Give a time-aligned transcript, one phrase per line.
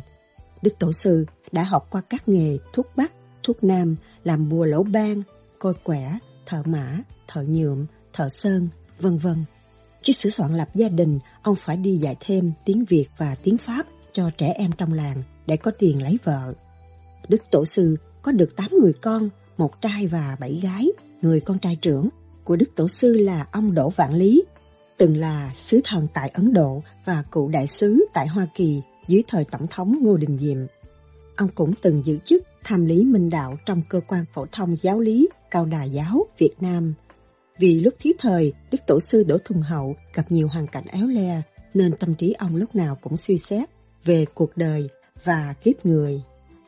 [0.61, 3.11] Đức Tổ sư đã học qua các nghề thuốc bắc,
[3.43, 5.23] thuốc nam, làm bùa lỗ ban,
[5.59, 9.45] coi quẻ, thợ mã, thợ nhuộm, thợ sơn, vân vân.
[10.03, 13.57] Khi sửa soạn lập gia đình, ông phải đi dạy thêm tiếng Việt và tiếng
[13.57, 16.53] Pháp cho trẻ em trong làng để có tiền lấy vợ.
[17.27, 20.87] Đức Tổ sư có được 8 người con, một trai và bảy gái.
[21.21, 22.09] Người con trai trưởng
[22.43, 24.43] của Đức Tổ sư là ông Đỗ Vạn Lý,
[24.99, 29.23] từng là sứ thần tại Ấn Độ và cựu đại sứ tại Hoa Kỳ dưới
[29.27, 30.57] thời Tổng thống Ngô Đình Diệm.
[31.35, 34.99] Ông cũng từng giữ chức tham lý minh đạo trong cơ quan phổ thông giáo
[34.99, 36.93] lý Cao Đà Giáo Việt Nam.
[37.57, 41.07] Vì lúc thiếu thời, Đức Tổ sư Đỗ Thuần Hậu gặp nhiều hoàn cảnh éo
[41.07, 41.41] le,
[41.73, 43.69] nên tâm trí ông lúc nào cũng suy xét
[44.05, 44.89] về cuộc đời
[45.23, 46.21] và kiếp người.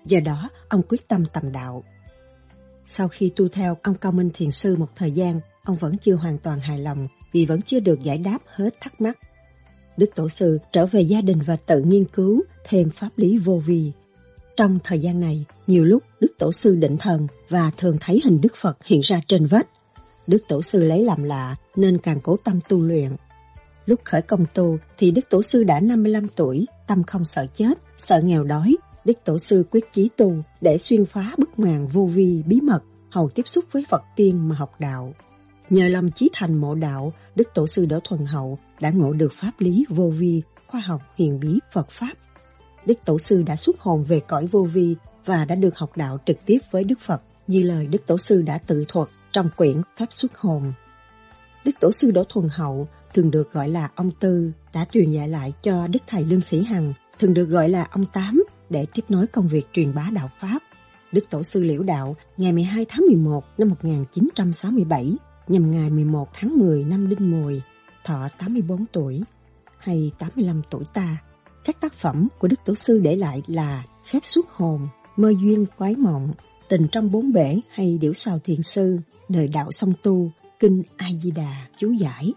[0.06, 1.84] Do đó, ông quyết tâm tầm đạo.
[2.86, 6.16] Sau khi tu theo ông Cao Minh Thiền Sư một thời gian, ông vẫn chưa
[6.16, 9.18] hoàn toàn hài lòng vì vẫn chưa được giải đáp hết thắc mắc.
[9.98, 13.62] Đức Tổ sư trở về gia đình và tự nghiên cứu thêm pháp lý vô
[13.66, 13.92] vi.
[14.58, 18.42] Trong thời gian này, nhiều lúc Đức Tổ sư định thần và thường thấy hình
[18.42, 19.68] Đức Phật hiện ra trên vách.
[20.28, 23.12] Đức Tổ sư lấy làm lạ nên càng cố tâm tu luyện.
[23.86, 27.74] Lúc khởi công tu thì Đức Tổ sư đã 55 tuổi, tâm không sợ chết,
[27.98, 28.76] sợ nghèo đói.
[29.06, 32.82] Đức Tổ sư quyết chí tu để xuyên phá bức màn vô vi bí mật,
[33.10, 35.14] hầu tiếp xúc với Phật tiên mà học đạo.
[35.72, 39.34] Nhờ lòng chí thành mộ đạo, Đức Tổ sư Đỗ Thuần Hậu đã ngộ được
[39.34, 42.14] pháp lý vô vi, khoa học huyền bí Phật Pháp.
[42.86, 44.96] Đức Tổ sư đã xuất hồn về cõi vô vi
[45.26, 48.42] và đã được học đạo trực tiếp với Đức Phật như lời Đức Tổ sư
[48.42, 50.74] đã tự thuật trong quyển Pháp xuất hồn.
[51.66, 55.30] Đức Tổ sư Đỗ Thuần Hậu thường được gọi là ông Tư đã truyền dạy
[55.30, 59.06] lại cho Đức Thầy Lương Sĩ Hằng, thường được gọi là ông Tám để tiếp
[59.10, 60.60] nối công việc truyền bá đạo Pháp.
[61.12, 65.18] Đức Tổ sư Liễu Đạo ngày 12 tháng 11 năm 1967
[65.52, 67.62] nhằm ngày 11 tháng 10 năm Đinh Mùi,
[68.06, 69.22] thọ 84 tuổi
[69.78, 71.18] hay 85 tuổi ta.
[71.66, 75.66] Các tác phẩm của Đức Tổ sư để lại là Phép xuất hồn, Mơ duyên
[75.78, 76.32] quái mộng,
[76.70, 78.98] Tình trong bốn bể hay Điểu sao thiền sư,
[79.30, 82.34] Đời đạo song tu, Kinh A Di Đà, chú giải.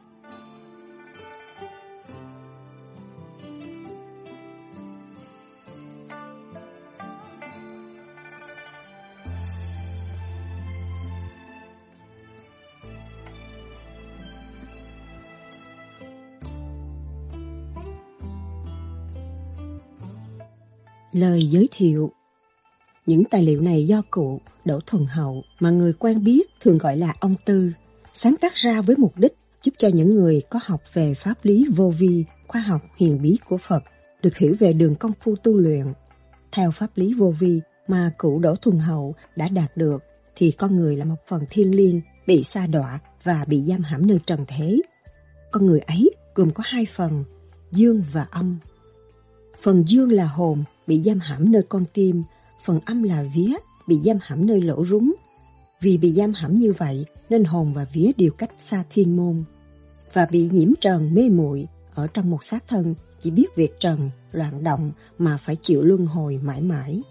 [21.15, 22.13] Lời giới thiệu
[23.07, 26.97] Những tài liệu này do cụ Đỗ Thuần Hậu mà người quen biết thường gọi
[26.97, 27.71] là ông Tư,
[28.13, 31.67] sáng tác ra với mục đích giúp cho những người có học về pháp lý
[31.77, 33.83] vô vi, khoa học hiền bí của Phật
[34.23, 35.87] được hiểu về đường công phu tu luyện.
[36.53, 40.03] Theo pháp lý vô vi mà cụ Đỗ Thuần Hậu đã đạt được
[40.37, 44.07] thì con người là một phần thiên liêng bị sa đọa và bị giam hãm
[44.07, 44.81] nơi trần thế.
[45.51, 47.25] Con người ấy gồm có hai phần,
[47.73, 48.59] dương và âm.
[49.61, 52.23] Phần dương là hồn bị giam hãm nơi con tim,
[52.65, 53.55] phần âm là vía,
[53.89, 55.15] bị giam hãm nơi lỗ rúng.
[55.81, 59.45] Vì bị giam hãm như vậy nên hồn và vía đều cách xa thiên môn.
[60.13, 64.11] Và bị nhiễm trần mê muội ở trong một xác thân chỉ biết việc trần,
[64.33, 67.03] loạn động mà phải chịu luân hồi mãi mãi.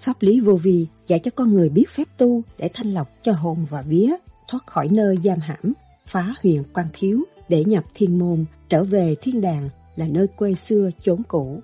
[0.00, 3.32] Pháp lý vô vi dạy cho con người biết phép tu để thanh lọc cho
[3.32, 4.14] hồn và vía,
[4.48, 5.72] thoát khỏi nơi giam hãm,
[6.06, 10.54] phá huyền quan thiếu để nhập thiên môn, trở về thiên đàng là nơi quê
[10.54, 11.60] xưa chốn cũ.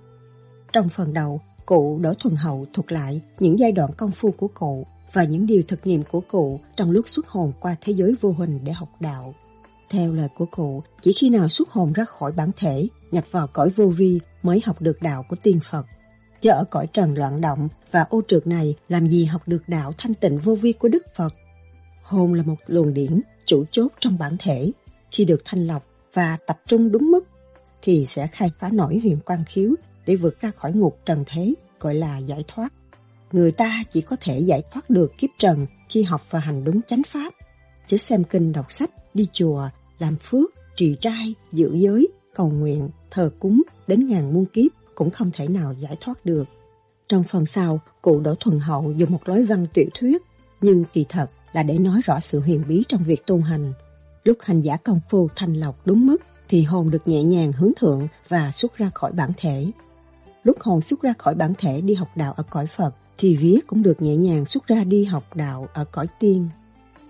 [0.74, 4.48] Trong phần đầu, cụ Đỗ Thuần Hậu thuật lại những giai đoạn công phu của
[4.54, 8.14] cụ và những điều thực nghiệm của cụ trong lúc xuất hồn qua thế giới
[8.20, 9.34] vô hình để học đạo.
[9.90, 13.46] Theo lời của cụ, chỉ khi nào xuất hồn ra khỏi bản thể, nhập vào
[13.46, 15.86] cõi vô vi mới học được đạo của tiên Phật.
[16.40, 19.92] Chứ ở cõi trần loạn động và ô trượt này làm gì học được đạo
[19.98, 21.34] thanh tịnh vô vi của Đức Phật.
[22.02, 24.72] Hồn là một luồng điển, chủ chốt trong bản thể.
[25.10, 27.24] Khi được thanh lọc và tập trung đúng mức
[27.82, 29.74] thì sẽ khai phá nổi huyền quan khiếu
[30.06, 32.72] để vượt ra khỏi ngục trần thế, gọi là giải thoát.
[33.32, 36.80] Người ta chỉ có thể giải thoát được kiếp trần khi học và hành đúng
[36.82, 37.34] chánh pháp.
[37.86, 39.68] Chứ xem kinh đọc sách, đi chùa,
[39.98, 45.10] làm phước, trì trai, giữ giới, cầu nguyện, thờ cúng đến ngàn muôn kiếp cũng
[45.10, 46.44] không thể nào giải thoát được.
[47.08, 50.22] Trong phần sau, cụ Đỗ Thuần Hậu dùng một lối văn tiểu thuyết,
[50.60, 53.72] nhưng kỳ thật là để nói rõ sự huyền bí trong việc tu hành.
[54.24, 56.16] Lúc hành giả công phu thanh lọc đúng mức,
[56.48, 59.66] thì hồn được nhẹ nhàng hướng thượng và xuất ra khỏi bản thể.
[60.44, 63.58] Lúc hồn xuất ra khỏi bản thể đi học đạo ở cõi Phật, thì vía
[63.66, 66.48] cũng được nhẹ nhàng xuất ra đi học đạo ở cõi tiên.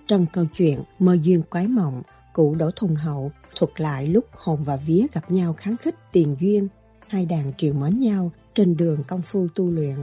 [0.09, 2.03] Trong câu chuyện Mơ duyên quái mộng,
[2.33, 6.37] cụ Đỗ thùng Hậu thuật lại lúc hồn và vía gặp nhau kháng khích tiền
[6.41, 6.69] duyên,
[7.09, 9.97] hai đàn triều mến nhau trên đường công phu tu luyện.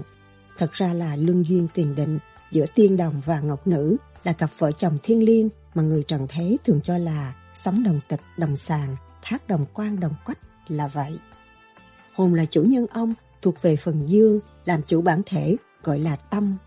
[0.57, 2.19] Thật ra là luân duyên tiền định
[2.51, 6.27] giữa tiên đồng và ngọc nữ là cặp vợ chồng thiên liêng mà người trần
[6.29, 10.87] thế thường cho là sống đồng tịch, đồng sàng, thác đồng quan, đồng quách là
[10.87, 11.17] vậy.
[12.13, 16.15] Hồn là chủ nhân ông, thuộc về phần dương, làm chủ bản thể, gọi là
[16.15, 16.57] tâm.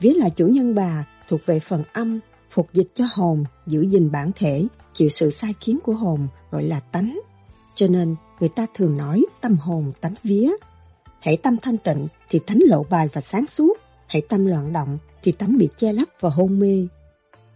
[0.00, 2.20] Vía là chủ nhân bà, thuộc về phần âm,
[2.50, 6.64] phục dịch cho hồn, giữ gìn bản thể, chịu sự sai khiến của hồn, gọi
[6.64, 7.20] là tánh.
[7.74, 10.50] Cho nên, người ta thường nói tâm hồn tánh vía.
[11.20, 14.98] Hãy tâm thanh tịnh thì tánh lộ bài và sáng suốt, hãy tâm loạn động
[15.22, 16.86] thì tánh bị che lấp và hôn mê.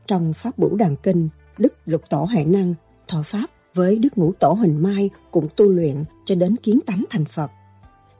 [0.07, 1.29] Trong Pháp Bửu Đàn Kinh,
[1.59, 2.75] Đức Lục Tổ Hệ Năng,
[3.09, 3.47] thọ Pháp
[3.79, 7.51] với Đức Ngũ Tổ Huỳnh Mai cũng tu luyện cho đến kiến tánh thành Phật.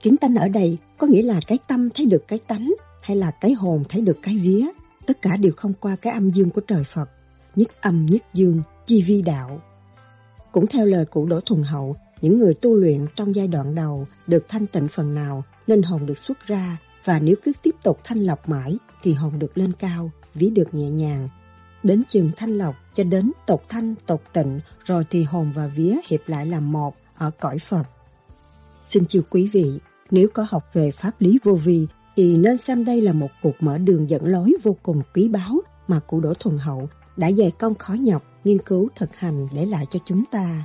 [0.03, 3.31] Kiến tánh ở đây có nghĩa là cái tâm thấy được cái tánh hay là
[3.31, 4.67] cái hồn thấy được cái vía.
[5.07, 7.11] Tất cả đều không qua cái âm dương của trời Phật.
[7.57, 9.61] Nhất âm nhất dương, chi vi đạo.
[10.53, 14.07] Cũng theo lời cụ Đỗ Thuần Hậu, những người tu luyện trong giai đoạn đầu
[14.27, 18.01] được thanh tịnh phần nào nên hồn được xuất ra và nếu cứ tiếp tục
[18.05, 21.29] thanh lọc mãi thì hồn được lên cao, ví được nhẹ nhàng.
[21.83, 25.97] Đến chừng thanh lọc cho đến tột thanh, tột tịnh rồi thì hồn và vía
[26.09, 27.85] hiệp lại làm một ở cõi Phật.
[28.87, 29.79] Xin chư quý vị,
[30.11, 31.87] nếu có học về pháp lý vô vi
[32.17, 35.61] thì nên xem đây là một cuộc mở đường dẫn lối vô cùng quý báu
[35.89, 39.67] mà cụ Đỗ Thuần Hậu đã dày công khó nhọc nghiên cứu thực hành để
[39.67, 40.65] lại cho chúng ta.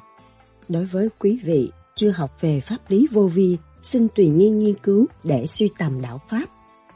[0.69, 4.75] Đối với quý vị chưa học về pháp lý vô vi, xin tùy nghi nghiên
[4.83, 6.45] cứu để suy tầm đạo Pháp.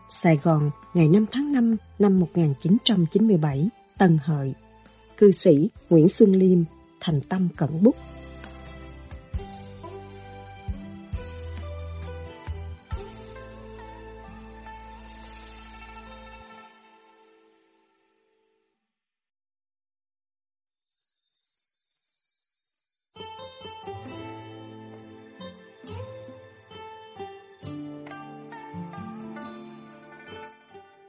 [0.09, 4.53] Sài Gòn, ngày 5 tháng 5 năm 1997, Tân Hợi.
[5.17, 6.63] Cư sĩ Nguyễn Xuân Liêm,
[6.99, 7.95] Thành Tâm Cẩn bút.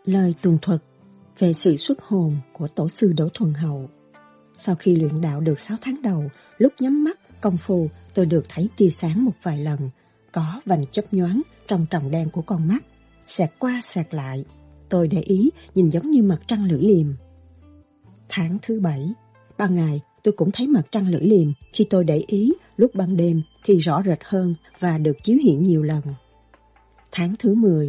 [0.05, 0.83] Lời tường thuật
[1.39, 3.89] về sự xuất hồn của tổ sư Đỗ Thuần Hậu.
[4.55, 6.25] Sau khi luyện đạo được 6 tháng đầu,
[6.59, 9.91] lúc nhắm mắt, công phu tôi được thấy tia sáng một vài lần,
[10.33, 12.85] có vành chớp nhoáng trong tròng đen của con mắt,
[13.27, 14.45] xẹt qua xẹt lại.
[14.89, 17.07] Tôi để ý nhìn giống như mặt trăng lưỡi liềm.
[18.29, 19.13] Tháng thứ bảy,
[19.59, 23.17] ban ngày tôi cũng thấy mặt trăng lưỡi liềm khi tôi để ý lúc ban
[23.17, 26.03] đêm thì rõ rệt hơn và được chiếu hiện nhiều lần.
[27.13, 27.89] Tháng thứ 10,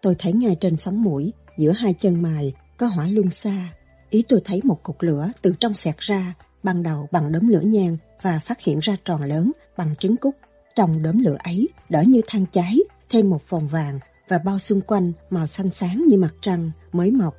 [0.00, 3.72] tôi thấy ngay trên sóng mũi, giữa hai chân mày có hỏa luân xa.
[4.10, 7.60] Ý tôi thấy một cục lửa từ trong xẹt ra, ban đầu bằng đốm lửa
[7.60, 10.34] nhang và phát hiện ra tròn lớn bằng trứng cút.
[10.76, 12.78] Trong đốm lửa ấy, đỡ như than cháy,
[13.08, 17.10] thêm một vòng vàng và bao xung quanh màu xanh sáng như mặt trăng mới
[17.10, 17.34] mọc.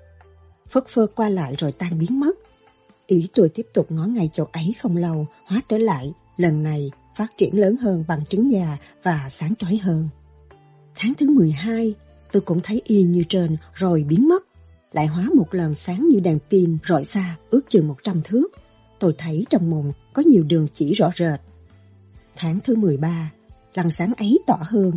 [0.69, 2.35] Phất phơ qua lại rồi tan biến mất.
[3.07, 6.91] Ý tôi tiếp tục ngó ngay chỗ ấy không lâu, hóa trở lại, lần này
[7.15, 10.09] phát triển lớn hơn bằng trứng già và sáng chói hơn.
[10.95, 11.93] Tháng thứ 12,
[12.31, 14.43] tôi cũng thấy y như trên rồi biến mất.
[14.95, 18.47] Lại hóa một lần sáng như đèn pin rọi xa ước chừng 100 thước.
[18.99, 21.39] Tôi thấy trong mộng có nhiều đường chỉ rõ rệt.
[22.35, 23.31] Tháng thứ 13,
[23.73, 24.91] lần sáng ấy tỏ hơn.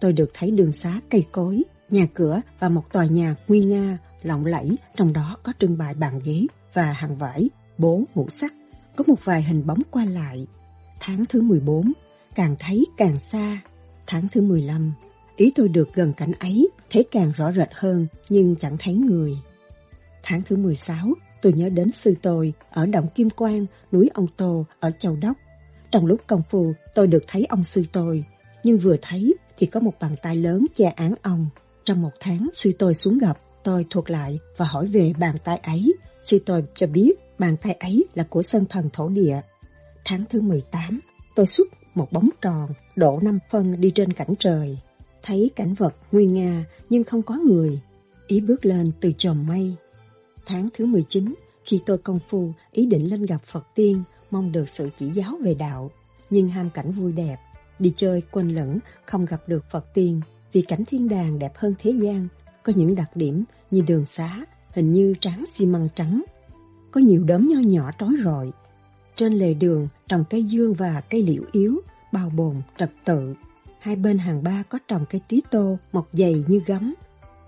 [0.00, 3.98] Tôi được thấy đường xá cây cối, nhà cửa và một tòa nhà nguy nga,
[4.22, 8.52] lộng lẫy, trong đó có trưng bày bàn ghế và hàng vải, bố, ngũ sắc.
[8.96, 10.46] Có một vài hình bóng qua lại.
[11.00, 11.92] Tháng thứ 14,
[12.34, 13.62] càng thấy càng xa.
[14.06, 14.92] Tháng thứ 15,
[15.36, 19.32] Ý tôi được gần cảnh ấy, thấy càng rõ rệt hơn, nhưng chẳng thấy người.
[20.22, 21.08] Tháng thứ 16,
[21.42, 25.36] tôi nhớ đến sư tôi ở Động Kim Quang, núi Ông Tô, ở Châu Đốc.
[25.90, 28.24] Trong lúc công phu, tôi được thấy ông sư tôi,
[28.64, 31.46] nhưng vừa thấy thì có một bàn tay lớn che án ông.
[31.84, 35.60] Trong một tháng, sư tôi xuống gặp, tôi thuộc lại và hỏi về bàn tay
[35.62, 35.94] ấy.
[36.22, 39.40] Sư tôi cho biết bàn tay ấy là của sơn thần thổ địa.
[40.04, 41.00] Tháng thứ 18,
[41.34, 44.78] tôi xuất một bóng tròn, độ 5 phân đi trên cảnh trời
[45.24, 47.80] thấy cảnh vật nguy nga nhưng không có người.
[48.26, 49.74] Ý bước lên từ chòm mây.
[50.46, 54.68] Tháng thứ 19, khi tôi công phu ý định lên gặp Phật tiên, mong được
[54.68, 55.90] sự chỉ giáo về đạo.
[56.30, 57.36] nhưng ham cảnh vui đẹp.
[57.78, 60.20] Đi chơi quên lẫn, không gặp được Phật tiên,
[60.52, 62.28] vì cảnh thiên đàng đẹp hơn thế gian.
[62.62, 66.24] Có những đặc điểm như đường xá, hình như tráng xi măng trắng.
[66.90, 68.50] Có nhiều đốm nho nhỏ trói rọi.
[69.16, 71.80] Trên lề đường trồng cây dương và cây liễu yếu,
[72.12, 73.34] bao bồn, trật tự.
[73.84, 76.94] Hai bên hàng ba có trồng cây tí tô, mọc dày như gấm.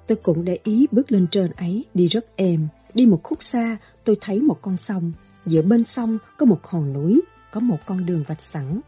[0.06, 2.68] Tôi cũng để ý bước lên trên ấy, đi rất êm.
[2.94, 5.12] Đi một khúc xa, tôi thấy một con sông.
[5.46, 7.20] Giữa bên sông có một hòn núi,
[7.52, 8.80] có một con đường vạch sẵn.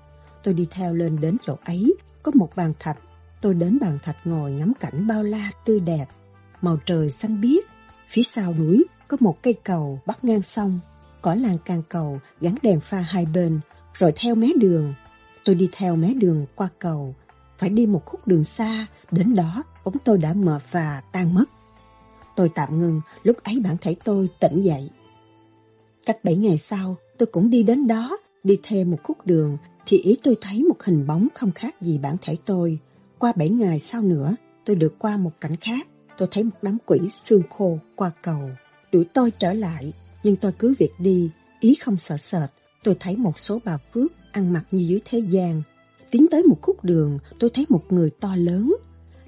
[0.42, 2.98] Tôi đi theo lên đến chỗ ấy, có một bàn thạch.
[3.40, 6.06] Tôi đến bàn thạch ngồi ngắm cảnh bao la tươi đẹp.
[6.62, 7.64] Màu trời xanh biếc,
[8.08, 10.80] phía sau núi có một cây cầu bắc ngang sông.
[11.22, 13.60] Cỏ làng càng cầu gắn đèn pha hai bên,
[13.94, 14.94] rồi theo mé đường.
[15.44, 17.14] Tôi đi theo mé đường qua cầu,
[17.58, 21.44] phải đi một khúc đường xa, đến đó bóng tôi đã mờ và tan mất.
[22.36, 24.90] Tôi tạm ngừng, lúc ấy bản thể tôi tỉnh dậy.
[26.06, 29.98] Cách bảy ngày sau, tôi cũng đi đến đó, đi thêm một khúc đường, thì
[29.98, 32.78] ý tôi thấy một hình bóng không khác gì bản thể tôi.
[33.18, 35.86] Qua bảy ngày sau nữa, tôi được qua một cảnh khác,
[36.18, 38.50] tôi thấy một đám quỷ xương khô qua cầu.
[38.92, 42.50] Đuổi tôi trở lại, nhưng tôi cứ việc đi, ý không sợ sệt.
[42.84, 45.62] Tôi thấy một số bà Phước ăn mặc như dưới thế gian.
[46.10, 48.76] Tiến tới một khúc đường, tôi thấy một người to lớn.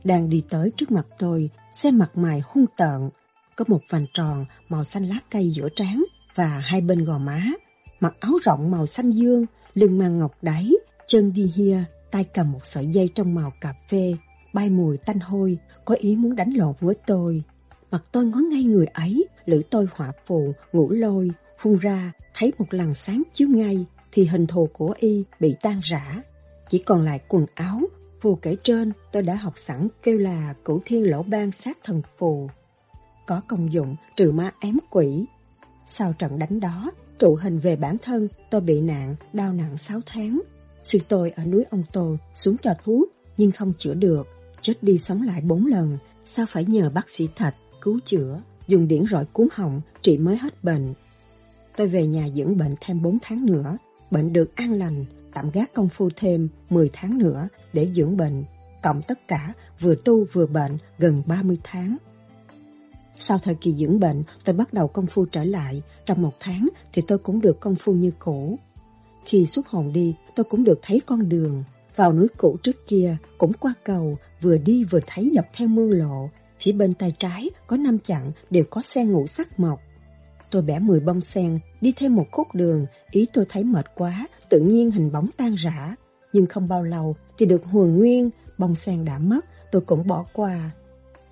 [0.05, 3.11] Đang đi tới trước mặt tôi, xe mặt mày hung tợn.
[3.57, 7.47] Có một vành tròn màu xanh lá cây giữa trán và hai bên gò má.
[8.01, 10.71] Mặc áo rộng màu xanh dương, lưng mang ngọc đáy,
[11.07, 14.15] chân đi hia, tay cầm một sợi dây trong màu cà phê,
[14.55, 17.43] bay mùi tanh hôi, có ý muốn đánh lộn với tôi.
[17.91, 22.53] Mặt tôi ngó ngay người ấy, lưỡi tôi hỏa phù, ngủ lôi, phun ra, thấy
[22.59, 26.23] một làn sáng chiếu ngay, thì hình thù của y bị tan rã.
[26.71, 27.81] Chỉ còn lại quần áo,
[28.21, 32.03] phù kể trên tôi đã học sẵn kêu là cửu thiên lỗ ban sát thần
[32.19, 32.49] phù.
[33.27, 35.25] Có công dụng trừ ma ém quỷ.
[35.89, 40.01] Sau trận đánh đó, trụ hình về bản thân, tôi bị nạn, đau nặng 6
[40.07, 40.41] tháng.
[40.83, 44.29] Sư tôi ở núi ông Tô xuống cho thuốc, nhưng không chữa được.
[44.61, 48.89] Chết đi sống lại 4 lần, sao phải nhờ bác sĩ Thạch cứu chữa, dùng
[48.89, 50.95] điển rọi cuốn họng, trị mới hết bệnh.
[51.77, 53.77] Tôi về nhà dưỡng bệnh thêm 4 tháng nữa,
[54.11, 58.45] bệnh được an lành, tạm gác công phu thêm 10 tháng nữa để dưỡng bệnh,
[58.83, 61.97] cộng tất cả vừa tu vừa bệnh gần 30 tháng.
[63.19, 66.69] Sau thời kỳ dưỡng bệnh, tôi bắt đầu công phu trở lại, trong một tháng
[66.93, 68.59] thì tôi cũng được công phu như cũ.
[69.25, 71.65] Khi xuất hồn đi, tôi cũng được thấy con đường.
[71.97, 75.91] Vào núi cũ trước kia, cũng qua cầu, vừa đi vừa thấy dọc theo mương
[75.91, 76.31] lộ.
[76.61, 79.81] Phía bên tay trái có năm chặng đều có xe ngủ sắc mọc.
[80.51, 84.29] Tôi bẻ 10 bông sen, đi thêm một khúc đường, ý tôi thấy mệt quá,
[84.51, 85.95] tự nhiên hình bóng tan rã.
[86.33, 90.25] Nhưng không bao lâu thì được huồn nguyên, bông sen đã mất, tôi cũng bỏ
[90.33, 90.71] qua.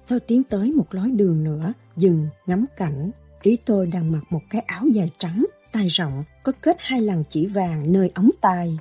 [0.09, 3.11] Tôi tiến tới một lối đường nữa, dừng, ngắm cảnh.
[3.43, 7.25] Ý tôi đang mặc một cái áo dài trắng, tay rộng, có kết hai lần
[7.29, 8.79] chỉ vàng nơi ống tay.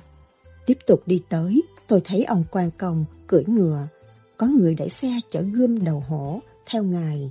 [0.66, 3.88] Tiếp tục đi tới, tôi thấy ông quan công cưỡi ngựa.
[4.36, 7.30] Có người đẩy xe chở gươm đầu hổ, theo ngài.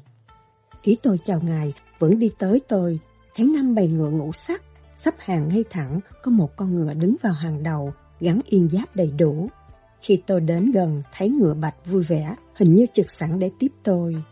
[0.82, 3.00] Ý tôi chào ngài, vẫn đi tới tôi,
[3.36, 4.62] thấy năm bầy ngựa ngũ sắc,
[4.98, 8.96] sắp hàng ngay thẳng, có một con ngựa đứng vào hàng đầu, gắn yên giáp
[8.96, 9.50] đầy đủ.
[10.02, 13.72] Khi tôi đến gần, thấy ngựa bạch vui vẻ, hình như trực sẵn để tiếp
[13.84, 14.24] tôi.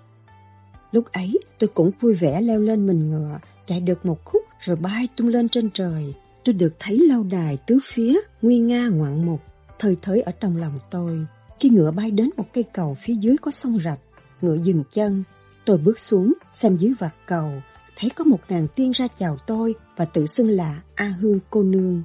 [0.91, 4.75] Lúc ấy, tôi cũng vui vẻ leo lên mình ngựa, chạy được một khúc rồi
[4.75, 6.13] bay tung lên trên trời.
[6.45, 9.41] Tôi được thấy lâu đài tứ phía, nguy nga ngoạn mục,
[9.79, 11.25] thời thới ở trong lòng tôi.
[11.59, 13.99] Khi ngựa bay đến một cây cầu phía dưới có sông rạch,
[14.41, 15.23] ngựa dừng chân.
[15.65, 17.51] Tôi bước xuống, xem dưới vạt cầu,
[17.95, 21.63] thấy có một nàng tiên ra chào tôi và tự xưng là A Hương cô
[21.63, 22.03] nương.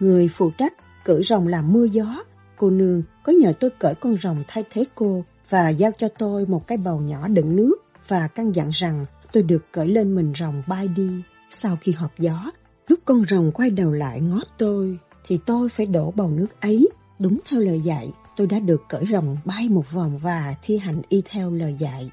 [0.00, 0.72] Người phụ trách
[1.04, 2.24] cởi rồng làm mưa gió,
[2.56, 6.46] cô nương có nhờ tôi cởi con rồng thay thế cô và giao cho tôi
[6.46, 7.76] một cái bầu nhỏ đựng nước
[8.08, 11.22] và căn dặn rằng tôi được cởi lên mình rồng bay đi.
[11.50, 12.50] Sau khi họp gió,
[12.88, 16.88] lúc con rồng quay đầu lại ngó tôi, thì tôi phải đổ bầu nước ấy.
[17.18, 21.02] Đúng theo lời dạy, tôi đã được cởi rồng bay một vòng và thi hành
[21.08, 22.10] y theo lời dạy.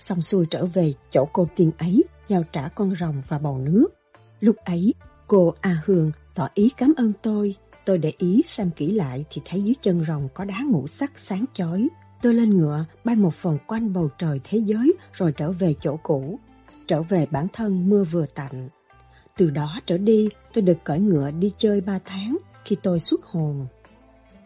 [0.00, 3.88] Xong xuôi trở về chỗ cô tiên ấy, giao trả con rồng và bầu nước.
[4.40, 4.94] Lúc ấy,
[5.26, 7.56] cô A Hương tỏ ý cảm ơn tôi.
[7.84, 11.18] Tôi để ý xem kỹ lại thì thấy dưới chân rồng có đá ngũ sắc
[11.18, 11.88] sáng chói.
[12.22, 15.96] Tôi lên ngựa, bay một vòng quanh bầu trời thế giới rồi trở về chỗ
[16.02, 16.38] cũ.
[16.88, 18.68] Trở về bản thân mưa vừa tạnh.
[19.36, 23.24] Từ đó trở đi, tôi được cởi ngựa đi chơi ba tháng khi tôi xuất
[23.24, 23.66] hồn.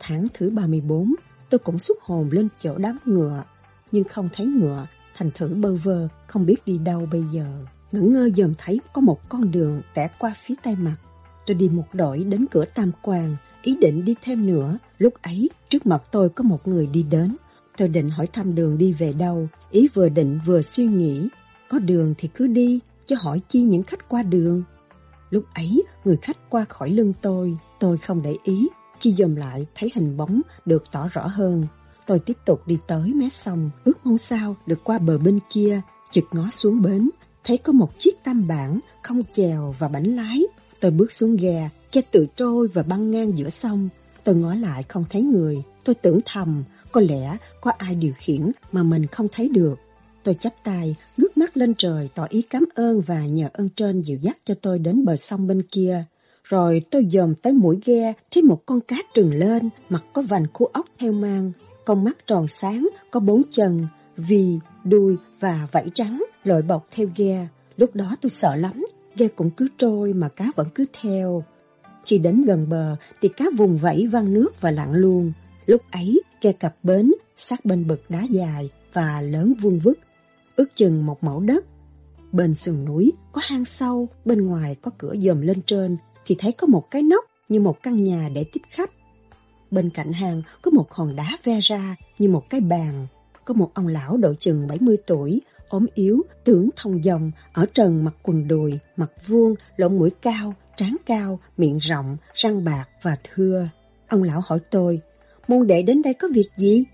[0.00, 1.14] Tháng thứ 34,
[1.50, 3.44] tôi cũng xuất hồn lên chỗ đám ngựa,
[3.92, 7.46] nhưng không thấy ngựa, thành thử bơ vơ, không biết đi đâu bây giờ.
[7.92, 10.96] Ngẩn ngơ dòm thấy có một con đường vẽ qua phía tay mặt.
[11.46, 14.78] Tôi đi một đội đến cửa Tam Quan, ý định đi thêm nữa.
[14.98, 17.36] Lúc ấy, trước mặt tôi có một người đi đến.
[17.76, 21.28] Tôi định hỏi thăm đường đi về đâu, ý vừa định vừa suy nghĩ.
[21.68, 24.62] Có đường thì cứ đi, chứ hỏi chi những khách qua đường.
[25.30, 28.68] Lúc ấy, người khách qua khỏi lưng tôi, tôi không để ý.
[29.00, 31.64] Khi dòm lại, thấy hình bóng được tỏ rõ hơn.
[32.06, 35.80] Tôi tiếp tục đi tới mé sông, ước mong sao được qua bờ bên kia,
[36.10, 37.10] chực ngó xuống bến,
[37.44, 40.42] thấy có một chiếc tam bản, không chèo và bánh lái.
[40.80, 43.88] Tôi bước xuống ghe, ghe tự trôi và băng ngang giữa sông.
[44.24, 48.50] Tôi ngó lại không thấy người, tôi tưởng thầm, có lẽ có ai điều khiển
[48.72, 49.74] mà mình không thấy được.
[50.22, 54.02] Tôi chắp tay, ngước mắt lên trời tỏ ý cảm ơn và nhờ ơn trên
[54.02, 56.04] dịu dắt cho tôi đến bờ sông bên kia.
[56.44, 60.46] Rồi tôi dòm tới mũi ghe, thấy một con cá trừng lên, mặt có vành
[60.52, 61.52] khu ốc theo mang.
[61.84, 63.86] Con mắt tròn sáng, có bốn chân,
[64.16, 67.48] vì, đuôi và vảy trắng lội bọc theo ghe.
[67.76, 68.86] Lúc đó tôi sợ lắm,
[69.16, 71.44] ghe cũng cứ trôi mà cá vẫn cứ theo.
[72.06, 75.32] Khi đến gần bờ thì cá vùng vẫy văng nước và lặn luôn.
[75.66, 79.98] Lúc ấy ghe cập bến, sát bên bực đá dài và lớn vuông vức,
[80.56, 81.64] ước chừng một mẫu đất.
[82.32, 86.52] Bên sườn núi có hang sâu, bên ngoài có cửa dòm lên trên thì thấy
[86.52, 88.90] có một cái nóc như một căn nhà để tiếp khách.
[89.74, 93.06] Bên cạnh hàng có một hòn đá ve ra như một cái bàn.
[93.44, 98.04] Có một ông lão độ chừng 70 tuổi, ốm yếu, tướng thông dòng, ở trần
[98.04, 103.16] mặc quần đùi, mặt vuông, lỗ mũi cao, trán cao, miệng rộng, răng bạc và
[103.24, 103.68] thưa.
[104.08, 105.00] Ông lão hỏi tôi,
[105.48, 106.84] môn đệ đến đây có việc gì?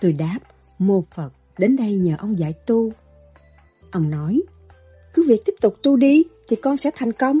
[0.00, 0.38] Tôi đáp,
[0.78, 2.92] mô Phật, đến đây nhờ ông giải tu.
[3.90, 4.42] Ông nói,
[5.14, 7.40] cứ việc tiếp tục tu đi, thì con sẽ thành công.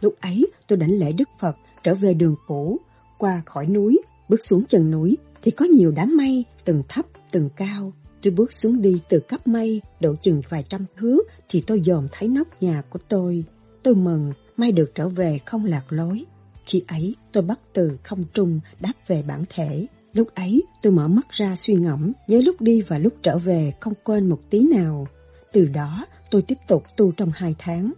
[0.00, 2.80] Lúc ấy tôi đảnh lễ Đức Phật trở về đường cũ,
[3.24, 7.48] qua khỏi núi, bước xuống chân núi thì có nhiều đám mây, từng thấp, từng
[7.56, 7.92] cao.
[8.22, 12.08] Tôi bước xuống đi từ cấp mây, độ chừng vài trăm thước thì tôi dòm
[12.12, 13.44] thấy nóc nhà của tôi.
[13.82, 16.24] Tôi mừng, may được trở về không lạc lối.
[16.66, 19.86] Khi ấy tôi bắt từ không trung đáp về bản thể.
[20.12, 23.72] Lúc ấy tôi mở mắt ra suy ngẫm, nhớ lúc đi và lúc trở về
[23.80, 25.06] không quên một tí nào.
[25.52, 27.92] Từ đó tôi tiếp tục tu trong hai tháng.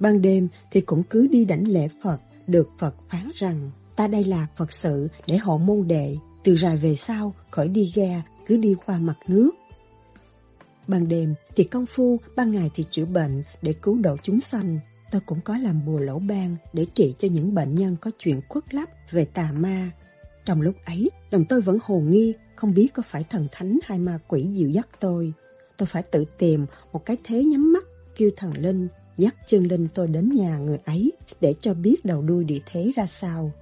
[0.00, 4.24] Ban đêm thì cũng cứ đi đảnh lễ Phật, được Phật phán rằng ta đây
[4.24, 8.56] là Phật sự để hộ môn đệ, từ rài về sau khỏi đi ghe, cứ
[8.56, 9.50] đi qua mặt nước.
[10.86, 14.78] Ban đêm thì công phu, ban ngày thì chữa bệnh để cứu độ chúng sanh.
[15.10, 18.40] Tôi cũng có làm bùa lỗ ban để trị cho những bệnh nhân có chuyện
[18.48, 19.90] khuất lấp về tà ma.
[20.44, 23.98] Trong lúc ấy, lòng tôi vẫn hồ nghi, không biết có phải thần thánh hay
[23.98, 25.32] ma quỷ dịu dắt tôi.
[25.76, 27.84] Tôi phải tự tìm một cái thế nhắm mắt,
[28.16, 32.22] kêu thần linh dắt chân linh tôi đến nhà người ấy để cho biết đầu
[32.22, 33.52] đuôi địa thế ra sao.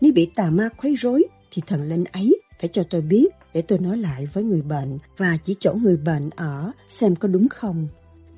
[0.00, 3.62] Nếu bị tà ma quấy rối thì thần linh ấy phải cho tôi biết để
[3.62, 7.48] tôi nói lại với người bệnh và chỉ chỗ người bệnh ở xem có đúng
[7.48, 7.88] không.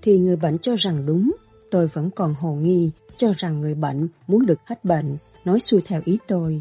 [0.03, 1.33] Thì người bệnh cho rằng đúng,
[1.71, 5.83] tôi vẫn còn hồ nghi, cho rằng người bệnh muốn được hết bệnh, nói xuôi
[5.87, 6.61] theo ý tôi.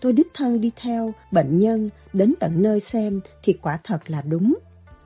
[0.00, 4.22] Tôi đích thân đi theo bệnh nhân đến tận nơi xem thì quả thật là
[4.22, 4.54] đúng.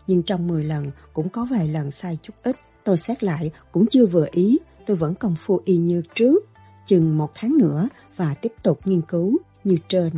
[0.07, 2.57] Nhưng trong 10 lần cũng có vài lần sai chút ít.
[2.85, 6.45] Tôi xét lại cũng chưa vừa ý, tôi vẫn còn phu y như trước,
[6.87, 10.13] chừng một tháng nữa và tiếp tục nghiên cứu như trên.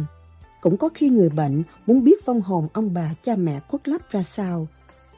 [0.61, 4.11] Cũng có khi người bệnh muốn biết vong hồn ông bà cha mẹ khuất lấp
[4.11, 4.68] ra sao.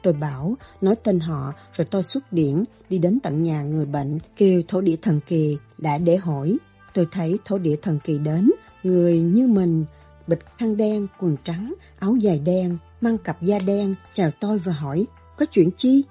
[0.03, 4.19] Tôi bảo, nói tên họ rồi tôi xuất điển đi đến tận nhà người bệnh
[4.35, 6.57] kêu thổ địa thần kỳ đã để hỏi.
[6.93, 8.51] Tôi thấy thổ địa thần kỳ đến,
[8.83, 9.85] người như mình,
[10.27, 14.73] bịch khăn đen, quần trắng, áo dài đen, mang cặp da đen, chào tôi và
[14.73, 15.05] hỏi,
[15.37, 16.03] có chuyện chi?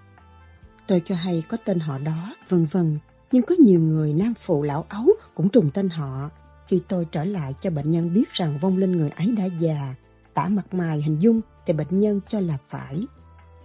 [0.87, 2.99] Tôi cho hay có tên họ đó, vân vân.
[3.33, 6.31] Nhưng có nhiều người nam phụ lão ấu cũng trùng tên họ.
[6.69, 9.95] Khi tôi trở lại cho bệnh nhân biết rằng vong linh người ấy đã già,
[10.35, 13.07] tả mặt mày hình dung thì bệnh nhân cho là phải.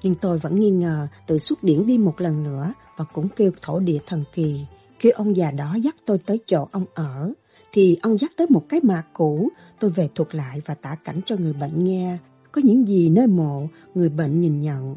[0.04, 3.52] Nhưng tôi vẫn nghi ngờ tự xuất điển đi một lần nữa và cũng kêu
[3.62, 4.66] thổ địa thần kỳ.
[5.00, 7.34] Khi ông già đó dắt tôi tới chỗ ông ở,
[7.72, 11.22] thì ông dắt tới một cái mạ cũ, tôi về thuật lại và tả cảnh
[11.26, 12.18] cho người bệnh nghe.
[12.52, 14.96] Có những gì nơi mộ, người bệnh nhìn nhận.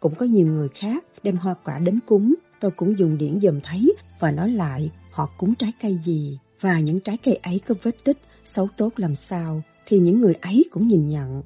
[0.00, 3.60] Cũng có nhiều người khác đem hoa quả đến cúng, tôi cũng dùng điển dòm
[3.60, 7.74] thấy và nói lại họ cúng trái cây gì và những trái cây ấy có
[7.82, 11.42] vết tích xấu tốt làm sao thì những người ấy cũng nhìn nhận.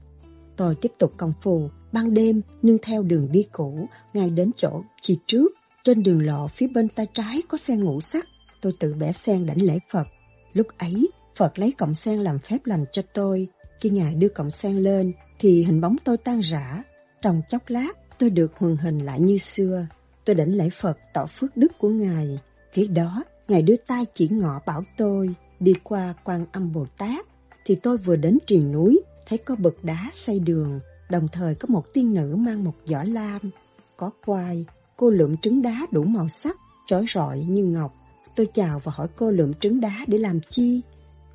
[0.56, 4.82] Tôi tiếp tục công phu, ban đêm nương theo đường đi cũ, ngay đến chỗ
[5.02, 5.52] khi trước.
[5.84, 8.26] Trên đường lộ phía bên tay trái có sen ngũ sắc,
[8.60, 10.06] tôi tự bẻ sen đảnh lễ Phật.
[10.52, 13.48] Lúc ấy, Phật lấy cọng sen làm phép lành cho tôi.
[13.80, 16.82] Khi Ngài đưa cọng sen lên, thì hình bóng tôi tan rã.
[17.22, 19.86] Trong chốc lát, tôi được huần hình lại như xưa.
[20.24, 22.38] Tôi đảnh lễ Phật tỏ phước đức của Ngài.
[22.72, 27.26] Khi đó, Ngài đưa tay chỉ ngọ bảo tôi đi qua quan âm Bồ Tát.
[27.64, 30.80] Thì tôi vừa đến triền núi, thấy có bậc đá xây đường.
[31.10, 33.40] Đồng thời có một tiên nữ mang một giỏ lam.
[33.96, 34.64] Có quai,
[34.96, 37.92] cô lượm trứng đá đủ màu sắc, trói rọi như ngọc.
[38.36, 40.80] Tôi chào và hỏi cô lượm trứng đá để làm chi?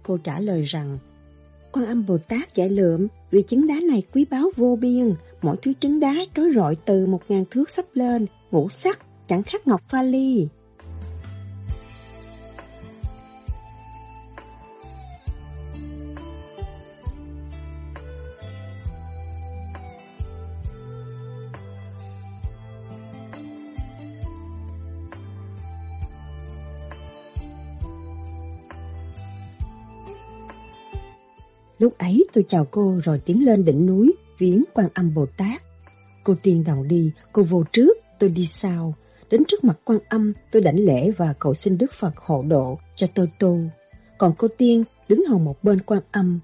[0.04, 0.98] Cô trả lời rằng,
[1.72, 5.58] quan âm Bồ Tát giải lượm vì trứng đá này quý báu vô biên, mỗi
[5.62, 9.68] thứ trứng đá trói rọi từ một ngàn thước sắp lên, ngũ sắc, chẳng khác
[9.68, 10.48] ngọc pha ly.
[31.80, 35.62] Lúc ấy tôi chào cô rồi tiến lên đỉnh núi viếng quan âm Bồ Tát.
[36.24, 38.94] Cô tiên đồng đi, cô vô trước, tôi đi sau.
[39.30, 42.80] Đến trước mặt quan âm, tôi đảnh lễ và cầu xin Đức Phật hộ độ
[42.96, 43.60] cho tôi tu.
[44.18, 46.40] Còn cô tiên đứng hầu một bên quan âm.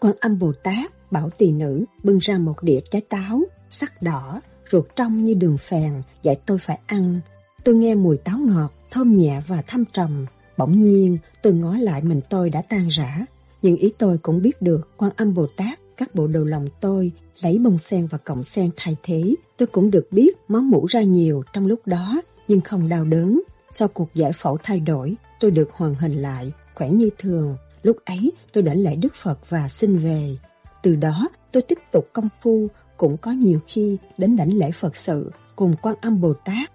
[0.00, 4.40] Quan âm Bồ Tát bảo tỳ nữ bưng ra một đĩa trái táo, sắc đỏ,
[4.70, 7.20] ruột trong như đường phèn, dạy tôi phải ăn.
[7.64, 10.26] Tôi nghe mùi táo ngọt, thơm nhẹ và thâm trầm.
[10.56, 13.26] Bỗng nhiên, tôi ngó lại mình tôi đã tan rã.
[13.62, 17.12] Nhưng ý tôi cũng biết được quan âm Bồ Tát các bộ đầu lòng tôi
[17.40, 19.34] lấy bông sen và cọng sen thay thế.
[19.56, 23.40] Tôi cũng được biết máu mũ ra nhiều trong lúc đó, nhưng không đau đớn.
[23.70, 27.56] Sau cuộc giải phẫu thay đổi, tôi được hoàn hình lại, khỏe như thường.
[27.82, 30.36] Lúc ấy, tôi đã lễ Đức Phật và xin về.
[30.82, 34.96] Từ đó, tôi tiếp tục công phu, cũng có nhiều khi đến đảnh lễ Phật
[34.96, 36.70] sự cùng quan âm Bồ Tát.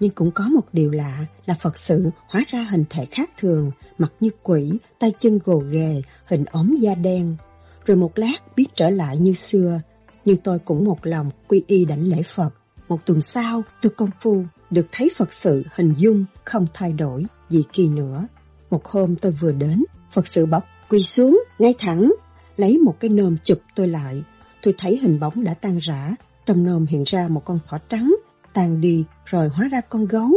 [0.00, 3.70] Nhưng cũng có một điều lạ là Phật sự hóa ra hình thể khác thường,
[3.98, 7.36] mặt như quỷ, tay chân gồ ghề, hình ốm da đen,
[7.84, 9.80] rồi một lát biết trở lại như xưa.
[10.24, 12.50] Nhưng tôi cũng một lòng quy y đảnh lễ Phật.
[12.88, 17.24] Một tuần sau, tôi công phu, được thấy Phật sự hình dung không thay đổi
[17.48, 18.26] gì kỳ nữa.
[18.70, 22.12] Một hôm tôi vừa đến, Phật sự bọc quỳ xuống, ngay thẳng,
[22.56, 24.22] lấy một cái nôm chụp tôi lại.
[24.62, 26.14] Tôi thấy hình bóng đã tan rã,
[26.46, 28.16] trong nôm hiện ra một con thỏ trắng,
[28.60, 30.30] tan đi rồi hóa ra con gấu.